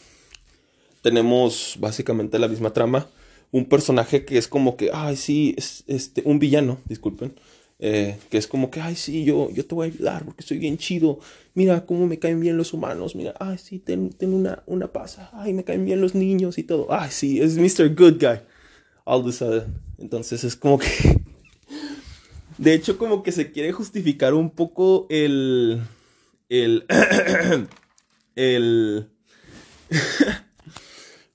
[1.02, 3.08] Tenemos básicamente la misma trama.
[3.52, 7.34] Un personaje que es como que, ay, sí, es este, un villano, disculpen.
[7.80, 10.58] Eh, que es como que, ay, sí, yo, yo te voy a ayudar porque soy
[10.58, 11.20] bien chido.
[11.54, 13.16] Mira cómo me caen bien los humanos.
[13.16, 15.30] Mira, ay, sí, ten, una, una pasa.
[15.34, 16.88] Ay, me caen bien los niños y todo.
[16.90, 17.96] Ay, sí, es Mr.
[17.96, 18.40] Good Guy.
[19.06, 19.76] All of sudden.
[19.98, 20.88] Entonces es como que.
[22.58, 25.82] De hecho, como que se quiere justificar un poco el.
[26.50, 26.86] El.
[28.36, 29.10] el.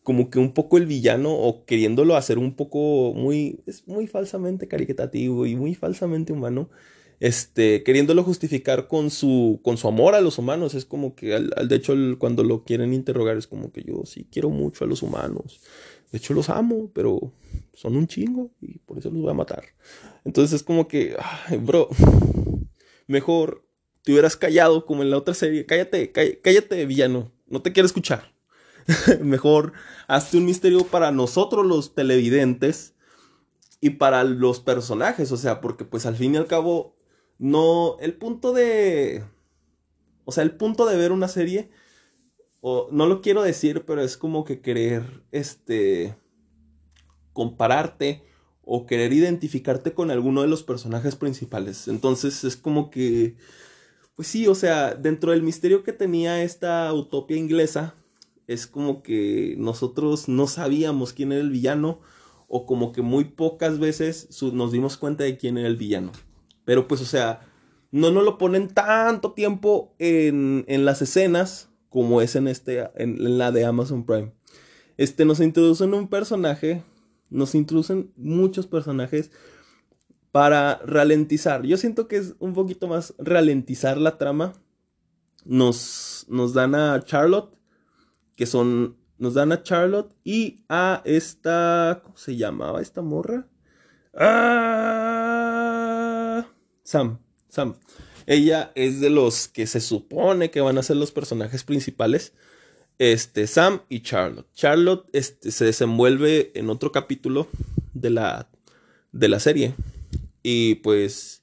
[0.02, 4.68] como que un poco el villano o queriéndolo hacer un poco muy, es muy falsamente
[4.68, 6.70] caritativo y muy falsamente humano,
[7.20, 11.68] este, queriéndolo justificar con su, con su amor a los humanos, es como que, al,
[11.68, 15.02] de hecho, cuando lo quieren interrogar es como que yo sí quiero mucho a los
[15.02, 15.60] humanos,
[16.10, 17.32] de hecho los amo, pero
[17.74, 19.62] son un chingo y por eso los voy a matar.
[20.24, 21.16] Entonces es como que,
[21.60, 21.88] bro,
[23.06, 23.64] mejor
[24.02, 28.32] te hubieras callado como en la otra serie, cállate, cállate, villano, no te quiero escuchar.
[29.20, 29.72] Mejor
[30.08, 32.94] hazte un misterio para nosotros los televidentes
[33.80, 36.96] y para los personajes, o sea, porque pues al fin y al cabo
[37.38, 39.24] no el punto de
[40.24, 41.70] o sea, el punto de ver una serie
[42.60, 46.16] o no lo quiero decir, pero es como que querer este
[47.32, 48.22] compararte
[48.64, 51.88] o querer identificarte con alguno de los personajes principales.
[51.88, 53.36] Entonces es como que
[54.14, 57.94] pues sí, o sea, dentro del misterio que tenía esta utopia inglesa,
[58.46, 62.00] es como que nosotros no sabíamos quién era el villano
[62.48, 66.12] o como que muy pocas veces nos dimos cuenta de quién era el villano.
[66.64, 67.40] Pero pues, o sea,
[67.90, 73.52] no nos lo ponen tanto tiempo en, las escenas como es en, este, en, la
[73.52, 74.32] de Amazon Prime.
[74.96, 76.82] Este, nos introducen un personaje,
[77.30, 79.30] nos introducen muchos personajes
[80.32, 81.62] para ralentizar.
[81.62, 84.54] Yo siento que es un poquito más ralentizar la trama.
[85.44, 87.54] Nos, nos dan a Charlotte,
[88.34, 93.46] que son, nos dan a Charlotte y a esta, ¿cómo se llamaba esta morra?
[94.14, 95.12] Ah,
[96.82, 97.18] Sam,
[97.48, 97.74] Sam.
[98.26, 102.32] Ella es de los que se supone que van a ser los personajes principales.
[102.98, 104.46] Este, Sam y Charlotte.
[104.54, 107.48] Charlotte este, se desenvuelve en otro capítulo
[107.94, 108.48] de la,
[109.10, 109.74] de la serie.
[110.42, 111.42] Y pues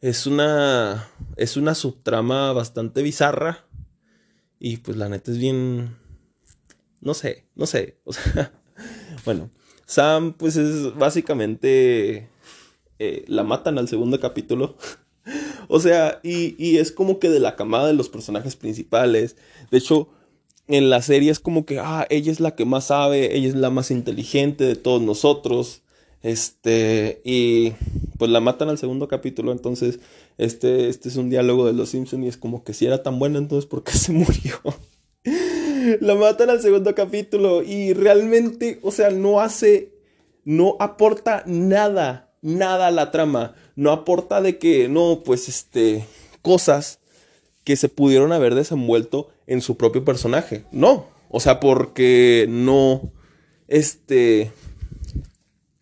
[0.00, 3.64] es una, es una subtrama bastante bizarra.
[4.58, 5.96] Y pues la neta es bien,
[7.00, 7.98] no sé, no sé.
[8.04, 8.52] O sea,
[9.24, 9.50] bueno,
[9.86, 12.28] Sam, pues es básicamente.
[12.98, 14.76] Eh, la matan al segundo capítulo.
[15.68, 19.36] o sea, y, y, es como que de la camada de los personajes principales.
[19.70, 20.08] De hecho,
[20.68, 23.56] en la serie es como que, ah, ella es la que más sabe, ella es
[23.56, 25.82] la más inteligente de todos nosotros.
[26.22, 27.72] Este, y
[28.22, 29.50] pues la matan al segundo capítulo.
[29.50, 29.98] Entonces,
[30.38, 33.18] este, este es un diálogo de los Simpsons y es como que si era tan
[33.18, 34.60] buena, entonces, ¿por qué se murió?
[36.00, 39.90] la matan al segundo capítulo y realmente, o sea, no hace,
[40.44, 43.56] no aporta nada, nada a la trama.
[43.74, 46.06] No aporta de que, no, pues, este,
[46.42, 47.00] cosas
[47.64, 50.64] que se pudieron haber desenvuelto en su propio personaje.
[50.70, 53.10] No, o sea, porque no,
[53.66, 54.52] este,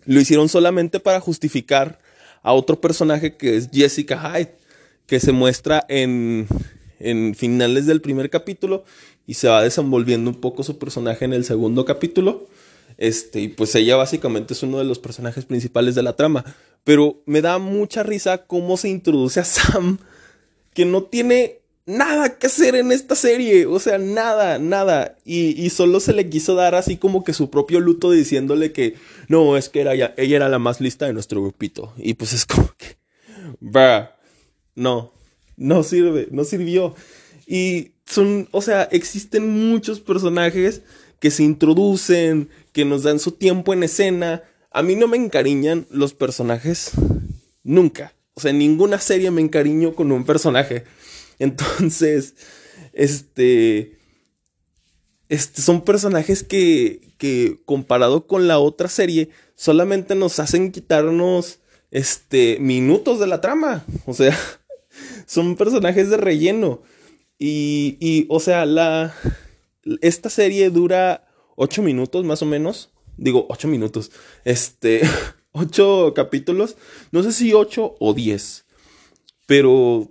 [0.06, 2.00] lo hicieron solamente para justificar
[2.42, 4.54] a otro personaje que es Jessica Hyde,
[5.06, 6.46] que se muestra en,
[6.98, 8.84] en finales del primer capítulo
[9.26, 12.48] y se va desenvolviendo un poco su personaje en el segundo capítulo.
[12.96, 16.44] Este, y pues ella básicamente es uno de los personajes principales de la trama.
[16.84, 19.98] Pero me da mucha risa cómo se introduce a Sam,
[20.74, 23.66] que no tiene nada que hacer en esta serie.
[23.66, 25.16] O sea, nada, nada.
[25.24, 28.94] Y, y solo se le quiso dar así como que su propio luto diciéndole que
[29.28, 31.92] no, es que era ella, ella era la más lista de nuestro grupito.
[31.96, 32.96] Y pues es como que,
[33.62, 34.16] va
[34.74, 35.12] no,
[35.56, 36.94] no sirve, no sirvió.
[37.46, 40.82] Y son, o sea, existen muchos personajes
[41.18, 44.42] que se introducen, que nos dan su tiempo en escena.
[44.70, 46.92] A mí no me encariñan los personajes
[47.62, 48.14] nunca.
[48.34, 50.84] O sea, en ninguna serie me encariño con un personaje.
[51.40, 52.34] Entonces,
[52.92, 53.98] este,
[55.28, 62.58] este son personajes que, que comparado con la otra serie, solamente nos hacen quitarnos este,
[62.60, 63.84] minutos de la trama.
[64.06, 64.36] O sea,
[65.26, 66.82] son personajes de relleno.
[67.38, 69.14] Y, y, o sea, la,
[70.02, 71.26] esta serie dura
[71.56, 72.90] ocho minutos más o menos.
[73.16, 74.10] Digo, ocho minutos.
[74.44, 75.00] Este,
[75.52, 76.76] ocho capítulos.
[77.12, 78.66] No sé si ocho o diez.
[79.46, 80.10] Pero,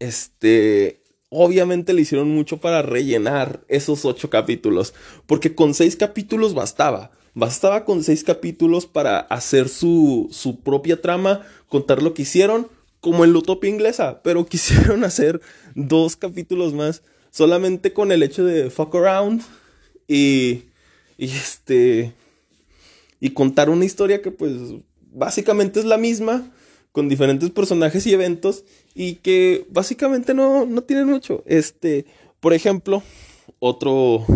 [0.00, 4.92] este, obviamente le hicieron mucho para rellenar esos ocho capítulos.
[5.26, 7.12] Porque con seis capítulos bastaba.
[7.34, 12.66] Bastaba con seis capítulos para hacer su, su propia trama, contar lo que hicieron,
[13.00, 15.40] como en la utopía inglesa, pero quisieron hacer
[15.76, 19.42] dos capítulos más solamente con el hecho de fuck around
[20.08, 20.64] y,
[21.16, 22.12] y este
[23.20, 24.52] y contar una historia que pues
[25.12, 26.50] básicamente es la misma
[26.92, 31.42] con diferentes personajes y eventos y que básicamente no, no tienen mucho.
[31.46, 32.06] Este,
[32.40, 33.02] por ejemplo,
[33.58, 34.26] otro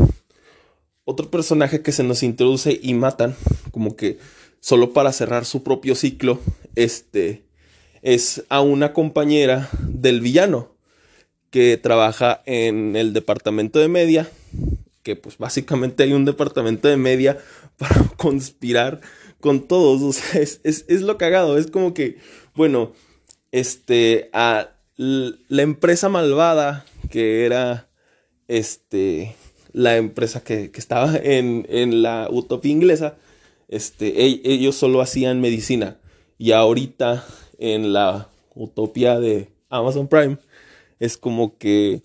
[1.04, 3.36] otro personaje que se nos introduce y matan,
[3.70, 4.18] como que
[4.60, 6.40] solo para cerrar su propio ciclo,
[6.74, 7.44] este,
[8.02, 10.72] es a una compañera del villano
[11.50, 14.30] que trabaja en el departamento de media,
[15.02, 17.38] que pues básicamente hay un departamento de media
[17.76, 19.00] para conspirar
[19.40, 22.16] con todos, o sea, es, es, es lo cagado, es como que,
[22.54, 22.92] bueno,
[23.54, 27.88] este, a la empresa malvada que era,
[28.48, 29.36] este,
[29.72, 33.16] la empresa que, estaba en, la utopía inglesa,
[33.68, 35.98] este, ellos solo hacían medicina.
[36.36, 37.24] Y ahorita
[37.58, 40.38] en la utopía de Amazon Prime
[40.98, 42.02] es como que,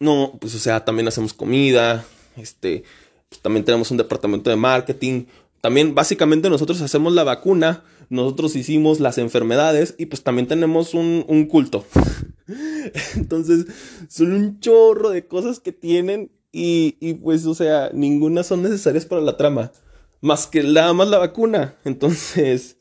[0.00, 2.04] no, pues o sea, también hacemos comida,
[2.36, 2.84] este,
[3.30, 5.24] pues, también tenemos un departamento de marketing.
[5.62, 11.24] También básicamente nosotros hacemos la vacuna, nosotros hicimos las enfermedades y pues también tenemos un,
[11.28, 11.84] un culto.
[13.16, 13.66] Entonces,
[14.08, 19.22] son un chorro de cosas que tienen y, pues, o sea, ninguna son necesarias para
[19.22, 19.72] la trama.
[20.20, 21.76] Más que nada más la vacuna.
[21.84, 22.78] Entonces,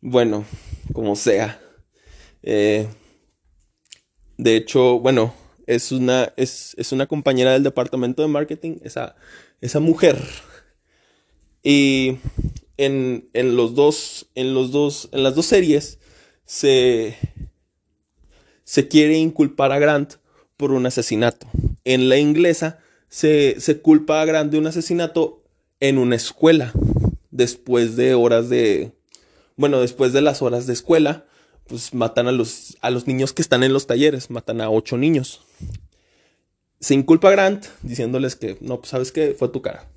[0.00, 0.44] bueno,
[0.92, 1.60] como sea.
[2.42, 2.86] Eh,
[4.36, 5.34] de hecho, bueno,
[5.66, 9.16] es una, es, una compañera del departamento de marketing, esa,
[9.60, 10.18] esa mujer.
[11.62, 12.18] Y
[12.84, 15.98] en, los dos, en los dos, en las dos series
[16.44, 17.16] se,
[18.64, 20.14] se quiere inculpar a Grant
[20.56, 21.46] por un asesinato.
[21.84, 25.42] En la inglesa se, culpa a Grant de un asesinato
[25.80, 26.72] en una escuela.
[27.30, 28.92] Después de horas de.
[29.56, 31.24] Bueno, después de las horas de escuela,
[31.66, 34.98] pues matan a los, a los niños que están en los talleres, matan a ocho
[34.98, 35.40] niños.
[36.80, 39.88] Se inculpa a Grant diciéndoles que, no, pues sabes que fue tu cara.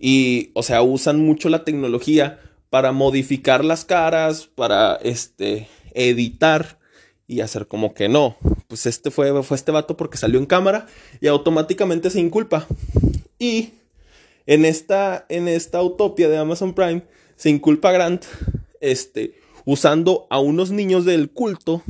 [0.00, 6.78] Y, o sea, usan mucho la tecnología para modificar las caras, para este, editar
[7.26, 8.36] y hacer como que no.
[8.66, 10.86] Pues este fue, fue este vato porque salió en cámara
[11.20, 12.66] y automáticamente se inculpa.
[13.38, 13.74] Y
[14.46, 17.02] en esta, en esta de Amazon Prime
[17.36, 18.24] se inculpa a Grant
[18.80, 19.34] este,
[19.66, 21.82] usando a unos niños del culto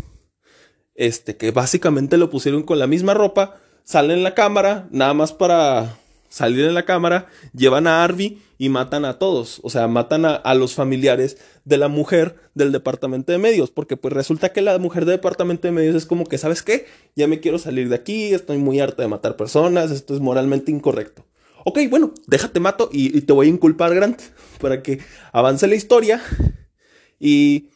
[0.95, 5.33] este, que básicamente lo pusieron con la misma ropa, sale en la cámara, nada más
[5.33, 5.97] para
[6.31, 10.55] salir en la cámara, llevan a Arby y matan a todos, o sea, matan a,
[10.55, 15.05] los familiares de la mujer del departamento de medios, porque pues resulta que la mujer
[15.05, 16.87] del departamento de medios es como que, ¿sabes qué?
[17.17, 20.71] Ya me quiero salir de aquí, estoy muy harta de matar personas, esto es moralmente
[20.71, 21.27] incorrecto.
[21.65, 24.21] Ok, bueno, déjate mato y, te voy a inculpar, Grant,
[24.61, 25.01] para que
[25.33, 26.23] avance la historia
[27.19, 27.71] y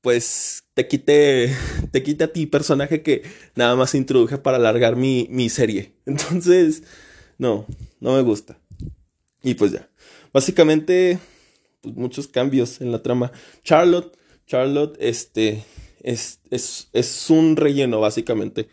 [0.00, 1.54] pues te quite,
[1.92, 3.22] te quite a ti personaje que
[3.54, 5.92] nada más introduje para alargar mi, mi serie.
[6.06, 6.82] Entonces,
[7.40, 7.64] no,
[8.00, 8.58] no me gusta.
[9.42, 9.88] Y pues ya.
[10.30, 11.18] Básicamente,
[11.80, 13.32] pues muchos cambios en la trama.
[13.64, 14.14] Charlotte,
[14.46, 15.64] Charlotte, este,
[16.02, 18.68] es, es, un relleno, básicamente.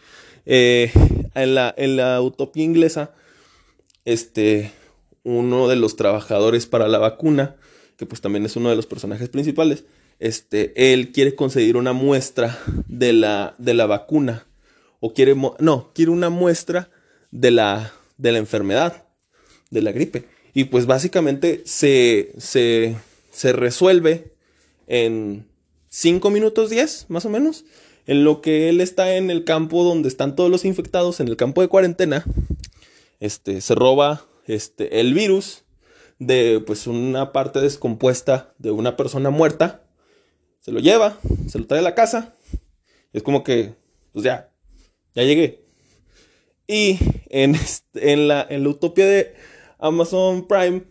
[0.46, 0.92] Eh,
[1.34, 3.14] en, la, en la utopía inglesa,
[4.04, 4.74] este,
[5.24, 7.56] uno de los trabajadores para la vacuna,
[7.96, 9.86] que pues también es uno de los personajes principales,
[10.20, 14.46] este, él quiere conseguir una muestra de la, de la vacuna.
[15.00, 16.90] O quiere, no, quiere una muestra
[17.32, 19.06] de la, de la enfermedad,
[19.70, 20.26] de la gripe.
[20.54, 24.34] Y pues básicamente se, se, resuelve
[24.88, 25.48] en
[25.90, 27.66] 5 minutos 10, más o menos.
[28.06, 31.36] En lo que él está en el campo donde están todos los infectados, en el
[31.36, 32.26] campo de cuarentena,
[33.20, 35.64] este, se roba este, el virus
[36.20, 39.84] de pues una parte descompuesta de una persona muerta,
[40.60, 42.36] se lo lleva, se lo trae a la casa,
[43.14, 43.76] es como que,
[44.14, 44.52] pues ya,
[45.14, 45.67] ya llegué.
[46.68, 47.00] Y
[47.30, 47.56] en,
[47.96, 49.34] en, la, en la utopía de
[49.80, 50.84] Amazon Prime,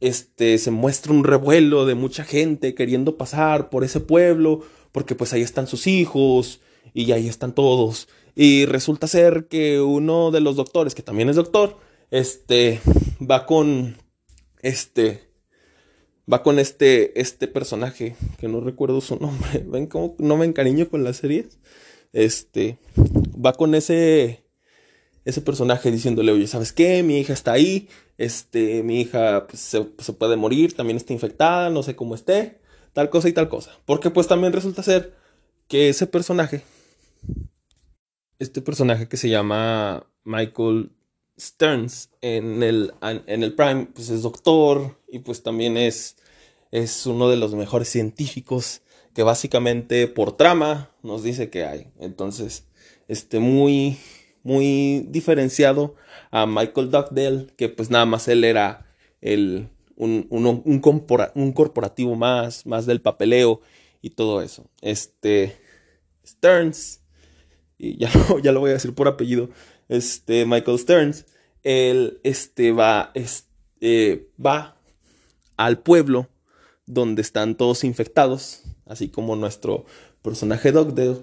[0.00, 4.60] este, se muestra un revuelo de mucha gente queriendo pasar por ese pueblo,
[4.92, 6.60] porque pues ahí están sus hijos
[6.94, 8.08] y ahí están todos.
[8.34, 11.76] Y resulta ser que uno de los doctores, que también es doctor,
[12.10, 12.80] este,
[13.20, 13.96] va con,
[14.62, 15.30] este,
[16.30, 20.88] va con este, este personaje, que no recuerdo su nombre, ven cómo no me encariño
[20.88, 21.58] con las series,
[22.12, 22.78] este,
[23.44, 24.44] va con ese,
[25.30, 27.02] ese personaje diciéndole, oye, ¿sabes qué?
[27.02, 31.82] Mi hija está ahí, este, mi hija pues, se, puede morir, también está infectada, no
[31.82, 32.60] sé cómo esté,
[32.92, 33.78] tal cosa y tal cosa.
[33.86, 35.16] Porque pues también resulta ser
[35.68, 36.62] que ese personaje,
[38.38, 40.92] este personaje que se llama Michael
[41.38, 46.16] Stearns en el, en el Prime, pues es doctor y pues también es,
[46.70, 48.82] es uno de los mejores científicos
[49.14, 51.88] que básicamente por trama nos dice que hay.
[51.98, 52.64] Entonces,
[53.08, 53.98] este, muy,
[54.42, 55.94] muy diferenciado
[56.30, 58.86] a Michael Dugdale, que pues nada más él era
[59.20, 63.60] el, un, un, un, corporativo más, más del papeleo
[64.00, 64.64] y todo eso.
[64.80, 65.56] Este,
[66.26, 67.00] Stearns,
[67.78, 69.50] y ya lo, ya lo voy a decir por apellido,
[69.88, 71.26] este, Michael Stearns,
[71.62, 74.76] él este, va, este, va
[75.56, 76.28] al pueblo
[76.86, 79.84] donde están todos infectados, así como nuestro
[80.22, 81.18] personaje Dugdale,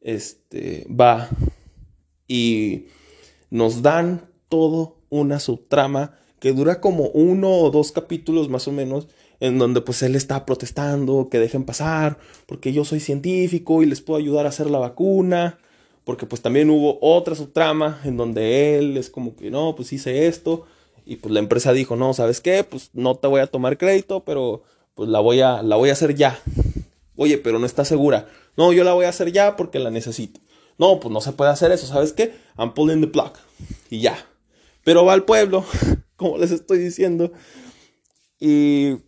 [0.00, 1.28] este, va
[2.28, 2.84] y
[3.50, 9.08] nos dan todo una subtrama que dura como uno o dos capítulos más o menos,
[9.40, 14.00] en donde pues él está protestando que dejen pasar, porque yo soy científico y les
[14.00, 15.58] puedo ayudar a hacer la vacuna,
[16.04, 20.26] porque pues también hubo otra subtrama en donde él es como que no, pues hice
[20.26, 20.66] esto,
[21.04, 22.64] y pues la empresa dijo, no, ¿sabes qué?
[22.64, 24.62] Pues no te voy a tomar crédito, pero
[24.94, 26.38] pues la voy a, la voy a hacer ya.
[27.16, 28.28] Oye, pero no está segura.
[28.56, 30.40] No, yo la voy a hacer ya porque la necesito.
[30.78, 32.34] No, pues no se puede hacer eso, ¿sabes qué?
[32.56, 33.32] I'm pulling the plug.
[33.90, 34.16] Y ya.
[34.84, 35.64] Pero va al pueblo,
[36.16, 37.32] como les estoy diciendo.
[38.38, 38.98] Y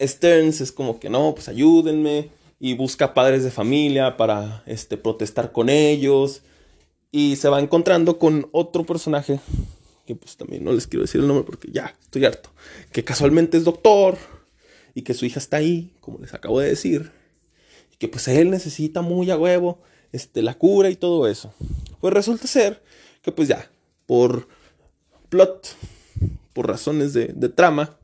[0.00, 2.30] Stearns es como que no, pues ayúdenme.
[2.58, 6.42] Y busca padres de familia para este, protestar con ellos.
[7.12, 9.38] Y se va encontrando con otro personaje.
[10.06, 12.50] Que pues también no les quiero decir el nombre porque ya estoy harto.
[12.90, 14.16] Que casualmente es doctor.
[14.94, 17.12] Y que su hija está ahí, como les acabo de decir.
[17.92, 19.78] Y que pues él necesita muy a huevo
[20.12, 21.52] este, la cura y todo eso.
[22.00, 22.82] Pues resulta ser
[23.22, 23.70] que pues ya,
[24.06, 24.48] por
[25.28, 25.76] plot,
[26.52, 27.96] por razones de, trama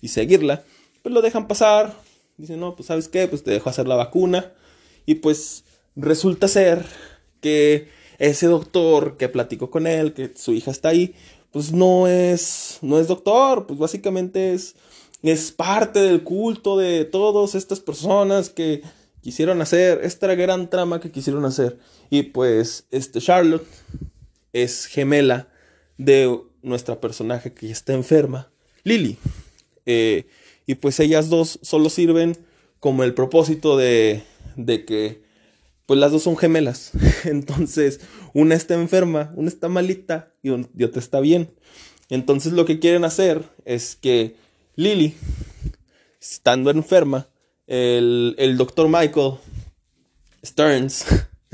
[0.00, 0.64] y seguirla,
[1.02, 1.94] pues lo dejan pasar.
[2.36, 4.52] Dicen, no, pues sabes qué, pues te dejo hacer la vacuna.
[5.06, 5.64] Y pues
[5.96, 6.84] resulta ser
[7.40, 7.88] que
[8.18, 11.14] ese doctor que platicó con él, que su hija está ahí,
[11.50, 14.74] pues no es, no es doctor, pues básicamente es,
[15.22, 18.82] es parte del culto de todas estas personas que
[19.22, 21.78] quisieron hacer, esta gran trama que quisieron hacer.
[22.10, 23.66] Y pues, este Charlotte
[24.52, 25.48] es gemela
[25.96, 28.50] de nuestra personaje que está enferma,
[28.84, 29.16] Lily.
[29.86, 30.26] Eh,
[30.66, 32.36] y pues ellas dos solo sirven
[32.78, 34.22] como el propósito de,
[34.56, 35.22] de que,
[35.86, 36.92] pues las dos son gemelas.
[37.24, 38.00] Entonces,
[38.34, 41.50] una está enferma, una está malita y, y otra está bien.
[42.08, 44.36] Entonces lo que quieren hacer es que
[44.76, 45.14] Lily,
[46.20, 47.28] estando enferma,
[47.66, 49.34] el, doctor Michael
[50.44, 51.06] Stearns,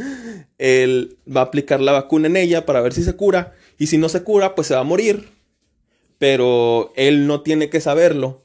[0.59, 3.55] él va a aplicar la vacuna en ella para ver si se cura.
[3.79, 5.29] Y si no se cura, pues se va a morir.
[6.19, 8.43] Pero él no tiene que saberlo.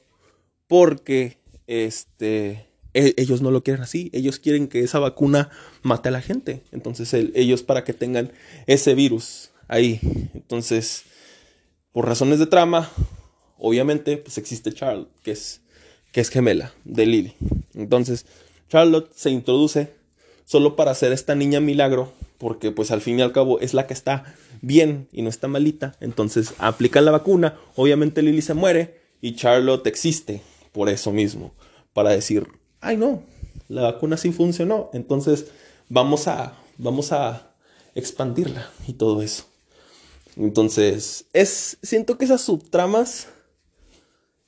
[0.68, 4.10] Porque este, e, ellos no lo quieren así.
[4.12, 5.50] Ellos quieren que esa vacuna
[5.82, 6.62] mate a la gente.
[6.72, 8.32] Entonces ellos para que tengan
[8.66, 10.00] ese virus ahí.
[10.34, 11.04] Entonces,
[11.92, 12.90] por razones de trama,
[13.58, 15.60] obviamente, pues existe Charles, que es
[16.14, 17.34] que es gemela de Lily.
[17.74, 18.24] Entonces,
[18.68, 19.92] Charlotte se introduce
[20.44, 23.88] solo para hacer esta niña milagro, porque pues al fin y al cabo es la
[23.88, 25.96] que está bien y no está malita.
[26.00, 30.40] Entonces aplican la vacuna, obviamente Lily se muere y Charlotte existe
[30.70, 31.52] por eso mismo,
[31.92, 32.46] para decir,
[32.80, 33.24] ay no,
[33.68, 35.46] la vacuna sí funcionó, entonces
[35.88, 37.50] vamos a, vamos a
[37.96, 39.46] expandirla y todo eso.
[40.36, 43.28] Entonces, es, siento que esas subtramas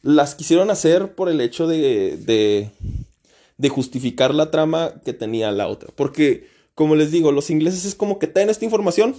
[0.07, 2.71] las quisieron hacer por el hecho de,
[3.59, 5.91] de, justificar la trama que tenía la otra.
[5.97, 9.17] Porque, como les digo, los ingleses es como que ten esta información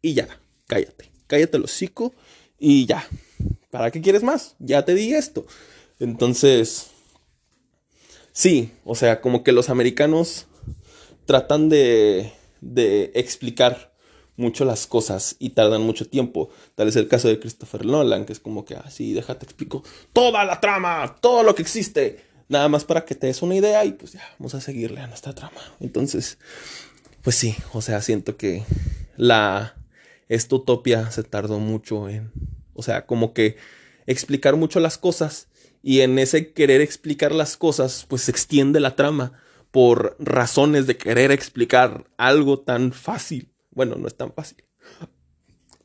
[0.00, 0.26] y ya,
[0.68, 2.14] cállate, cállate el hocico
[2.58, 3.06] y ya.
[3.70, 4.56] ¿Para qué quieres más?
[4.58, 5.46] Ya te di esto.
[6.00, 6.86] Entonces,
[8.32, 10.46] sí, o sea, como que los americanos
[11.26, 13.92] tratan de, de explicar
[14.36, 16.50] mucho las cosas y tardan mucho tiempo.
[16.74, 19.82] Tal es el caso de Christopher Nolan, que es como que así, ah, déjate explico
[20.12, 23.84] toda la trama, todo lo que existe, nada más para que te des una idea
[23.84, 25.60] y pues ya, vamos a seguirle a nuestra trama.
[25.80, 26.38] Entonces,
[27.22, 28.64] pues sí, o sea, siento que
[29.16, 29.74] la
[30.28, 32.32] esta utopia se tardó mucho en,
[32.74, 33.56] o sea, como que
[34.06, 35.48] explicar mucho las cosas
[35.82, 39.32] y en ese querer explicar las cosas, pues se extiende la trama
[39.70, 43.52] por razones de querer explicar algo tan fácil.
[43.76, 44.64] Bueno, no es tan fácil.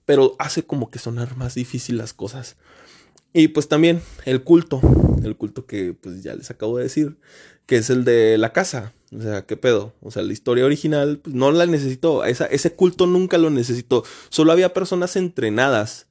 [0.05, 2.55] Pero hace como que sonar más difícil las cosas.
[3.33, 4.81] Y pues también el culto,
[5.23, 7.17] el culto que pues ya les acabo de decir,
[7.65, 8.93] que es el de la casa.
[9.15, 9.93] O sea, ¿qué pedo?
[10.01, 12.23] O sea, la historia original pues, no la necesitó.
[12.23, 14.05] ese culto nunca lo necesitó.
[14.29, 16.07] Solo había personas entrenadas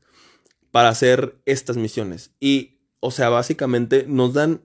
[0.71, 2.31] para hacer estas misiones.
[2.41, 4.61] Y, o sea, básicamente nos dan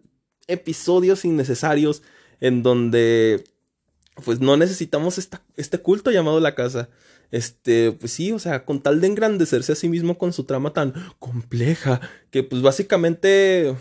[0.48, 2.04] episodios innecesarios
[2.42, 3.46] en donde
[4.24, 5.18] pues no necesitamos
[5.58, 6.90] este culto llamado la casa.
[7.32, 10.74] Este, pues sí, o sea, con tal de engrandecerse a sí mismo con su trama
[10.74, 12.00] tan compleja,
[12.32, 13.76] que pues básicamente,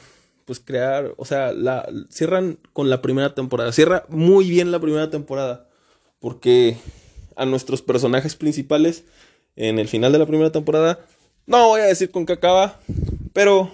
[0.45, 5.11] pues crear, o sea, la cierran con la primera temporada, cierra muy bien la primera
[5.11, 5.69] temporada,
[6.19, 6.77] porque
[7.37, 9.05] a nuestros personajes principales
[9.57, 11.05] en el final de la primera temporada,
[11.47, 12.81] no voy a decir con qué acaba,
[13.33, 13.71] pero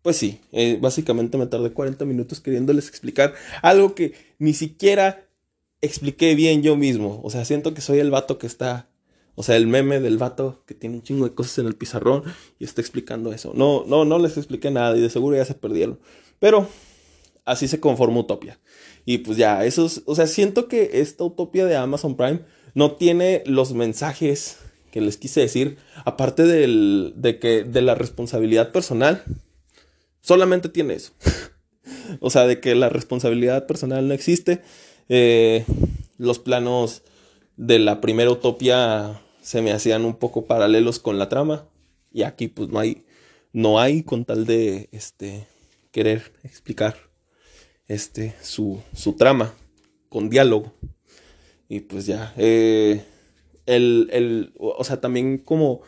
[0.00, 5.24] pues sí, eh, básicamente me tardé 40 minutos queriéndoles explicar algo que ni siquiera
[5.82, 7.20] expliqué bien yo mismo.
[7.22, 8.88] O sea, siento que soy el vato que está.
[9.34, 12.22] O sea, el meme del vato que tiene un chingo de cosas en el pizarrón
[12.58, 13.52] y está explicando eso.
[13.54, 15.98] No, no, no les expliqué nada y de seguro ya se perdieron.
[16.38, 16.68] Pero
[17.44, 18.58] así se conforma Utopia.
[19.04, 22.40] Y pues ya, eso es, o sea, siento que esta Utopia de Amazon Prime
[22.74, 24.58] no tiene los mensajes
[24.90, 29.24] que les quise decir, aparte del, de que de la responsabilidad personal,
[30.20, 31.12] solamente tiene eso.
[32.20, 34.60] o sea, de que la responsabilidad personal no existe
[35.08, 35.64] eh,
[36.18, 37.02] los planos
[37.56, 41.66] de la primera utopía se me hacían un poco paralelos con la trama.
[42.12, 43.04] Y aquí pues no hay,
[43.52, 45.46] no hay con tal de este,
[45.90, 46.96] querer explicar
[47.88, 49.54] este, su, su trama
[50.08, 50.72] con diálogo.
[51.68, 53.02] Y pues ya, eh,
[53.66, 55.80] el, el, o sea, también como,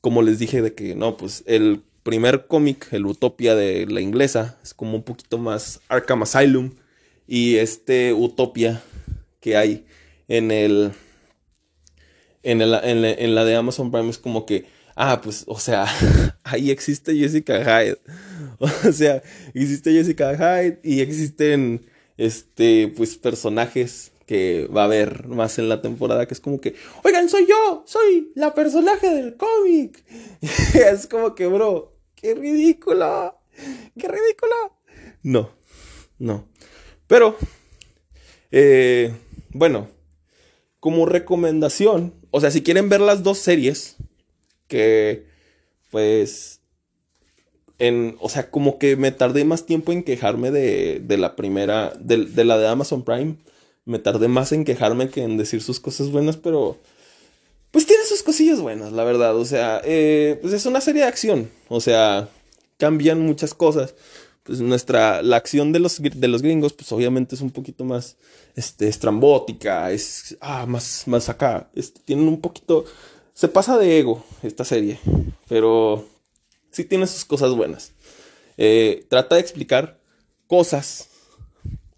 [0.00, 4.58] como les dije de que, no, pues el primer cómic, el Utopia de la inglesa,
[4.62, 6.72] es como un poquito más Arkham Asylum
[7.30, 8.82] y este utopia
[9.38, 9.86] que hay
[10.26, 10.90] en el
[12.42, 14.66] en, el, en, la, de Amazon Prime es como que
[14.96, 15.86] ah pues o sea
[16.42, 17.98] ahí existe Jessica Hyde.
[18.58, 19.22] O sea
[19.54, 25.80] existe Jessica Hyde y existen este pues personajes que va a haber más en la
[25.80, 26.74] temporada que es como que
[27.04, 30.04] oigan soy yo soy la personaje del cómic
[30.74, 33.38] es como que bro qué ridículo
[33.96, 34.80] qué ridículo.
[35.22, 35.50] No
[36.18, 36.50] no
[37.10, 37.36] pero,
[38.52, 39.12] eh,
[39.48, 39.88] bueno,
[40.78, 43.96] como recomendación, o sea, si quieren ver las dos series,
[44.68, 45.26] que
[45.90, 46.60] pues,
[47.80, 51.92] en, o sea, como que me tardé más tiempo en quejarme de, de la primera,
[51.98, 53.34] de, la de Amazon Prime,
[53.84, 56.78] me tardé más en quejarme que en decir sus cosas buenas, pero
[57.72, 59.36] pues tiene sus cosillas buenas, la verdad.
[59.36, 61.50] O sea, eh, pues es una serie de acción.
[61.66, 62.28] O sea,
[62.78, 63.96] cambian muchas cosas
[64.50, 68.16] pues nuestra, la acción de los, de los gringos, pues obviamente es un poquito más,
[68.56, 71.70] este, estrambótica, es, ah, más, más acá,
[72.04, 72.84] tienen un poquito,
[73.32, 74.98] se pasa de ego esta serie,
[75.48, 76.04] pero
[76.72, 77.92] sí tiene sus cosas buenas.
[78.56, 80.00] Eh, trata de explicar
[80.48, 81.10] cosas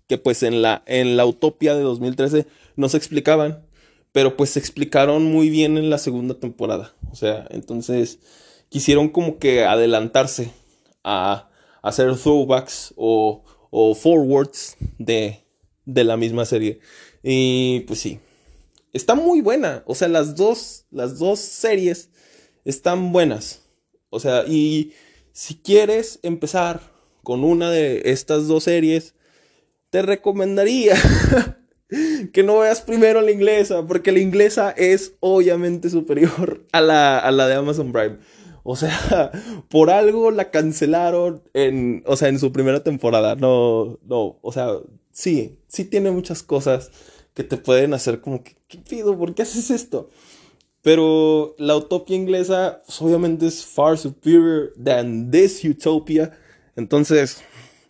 [0.07, 2.45] que pues en la, en la utopía de 2013
[2.77, 3.65] no se explicaban,
[4.13, 6.93] pero pues se explicaron muy bien en la segunda temporada.
[7.11, 8.19] O sea, entonces
[8.69, 10.53] quisieron como que adelantarse
[11.03, 11.49] a
[11.83, 15.45] hacer throwbacks o, o forwards de,
[15.85, 16.81] de la misma serie.
[17.23, 18.21] Y pues sí,
[18.93, 19.83] está muy buena.
[19.87, 22.11] O sea, las dos, las dos series
[22.65, 23.63] están buenas.
[24.11, 24.93] O sea, y
[25.33, 26.81] si quieres empezar
[27.23, 29.15] con una de estas dos series,
[29.91, 30.97] te recomendaría
[32.33, 37.31] que no veas primero la inglesa, porque la inglesa es obviamente superior a la, a
[37.31, 38.19] la de Amazon Prime.
[38.63, 39.33] O sea,
[39.69, 43.35] por algo la cancelaron en, o sea, en su primera temporada.
[43.35, 44.77] No, no, o sea,
[45.11, 46.91] sí, sí tiene muchas cosas
[47.35, 49.19] que te pueden hacer como que, ¿qué pido?
[49.19, 50.11] ¿Por qué haces esto?
[50.83, 56.33] Pero la utopia inglesa, pues, obviamente es far superior than this utopia.
[56.77, 57.43] Entonces,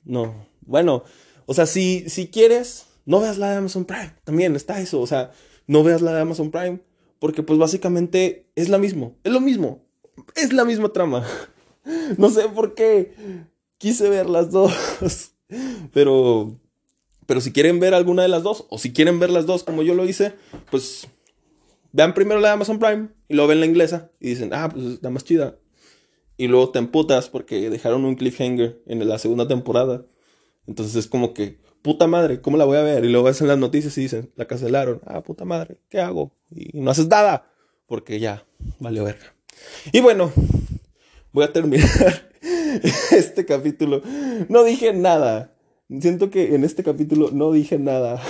[0.05, 0.47] no.
[0.63, 1.05] Bueno,
[1.47, 4.15] o sea, si, si quieres, no veas la de Amazon Prime.
[4.25, 5.01] También está eso.
[5.01, 5.33] O sea,
[5.67, 6.81] no veas la de Amazon Prime.
[7.19, 9.17] Porque pues básicamente es la mismo.
[9.25, 9.85] Es lo mismo
[10.35, 11.27] es la misma trama.
[12.17, 13.15] No sé por qué
[13.79, 14.73] quise ver las dos.
[15.93, 16.59] Pero,
[17.27, 19.83] pero si quieren ver alguna de las dos, o si quieren ver las dos como
[19.83, 20.35] yo lo hice,
[20.71, 21.09] pues
[21.93, 24.87] vean primero la de Amazon Prime y luego ven la inglesa y dicen, ah, pues
[24.87, 25.59] está más chida.
[26.37, 30.07] Y luego te emputas porque dejaron un cliffhanger en la segunda temporada.
[30.67, 33.05] Entonces es como que, puta madre, ¿cómo la voy a ver?
[33.05, 35.01] Y luego ves en las noticias y dicen, la cancelaron.
[35.05, 36.33] Ah, puta madre, ¿qué hago?
[36.51, 37.53] Y no haces nada
[37.87, 38.47] porque ya,
[38.79, 39.35] valió verga.
[39.93, 40.33] Y bueno,
[41.33, 42.31] voy a terminar
[43.11, 44.03] este capítulo
[44.49, 45.55] no dije nada.
[46.01, 48.23] Siento que en este capítulo no dije nada.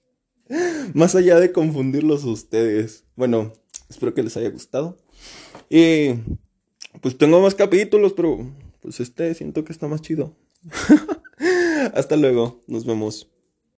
[0.94, 3.04] Más allá de confundirlos ustedes.
[3.16, 3.52] Bueno,
[3.88, 4.98] espero que les haya gustado.
[5.68, 6.14] Y
[7.00, 10.34] pues tengo más capítulos, pero pues este siento que está más chido.
[11.94, 13.30] Hasta luego, nos vemos.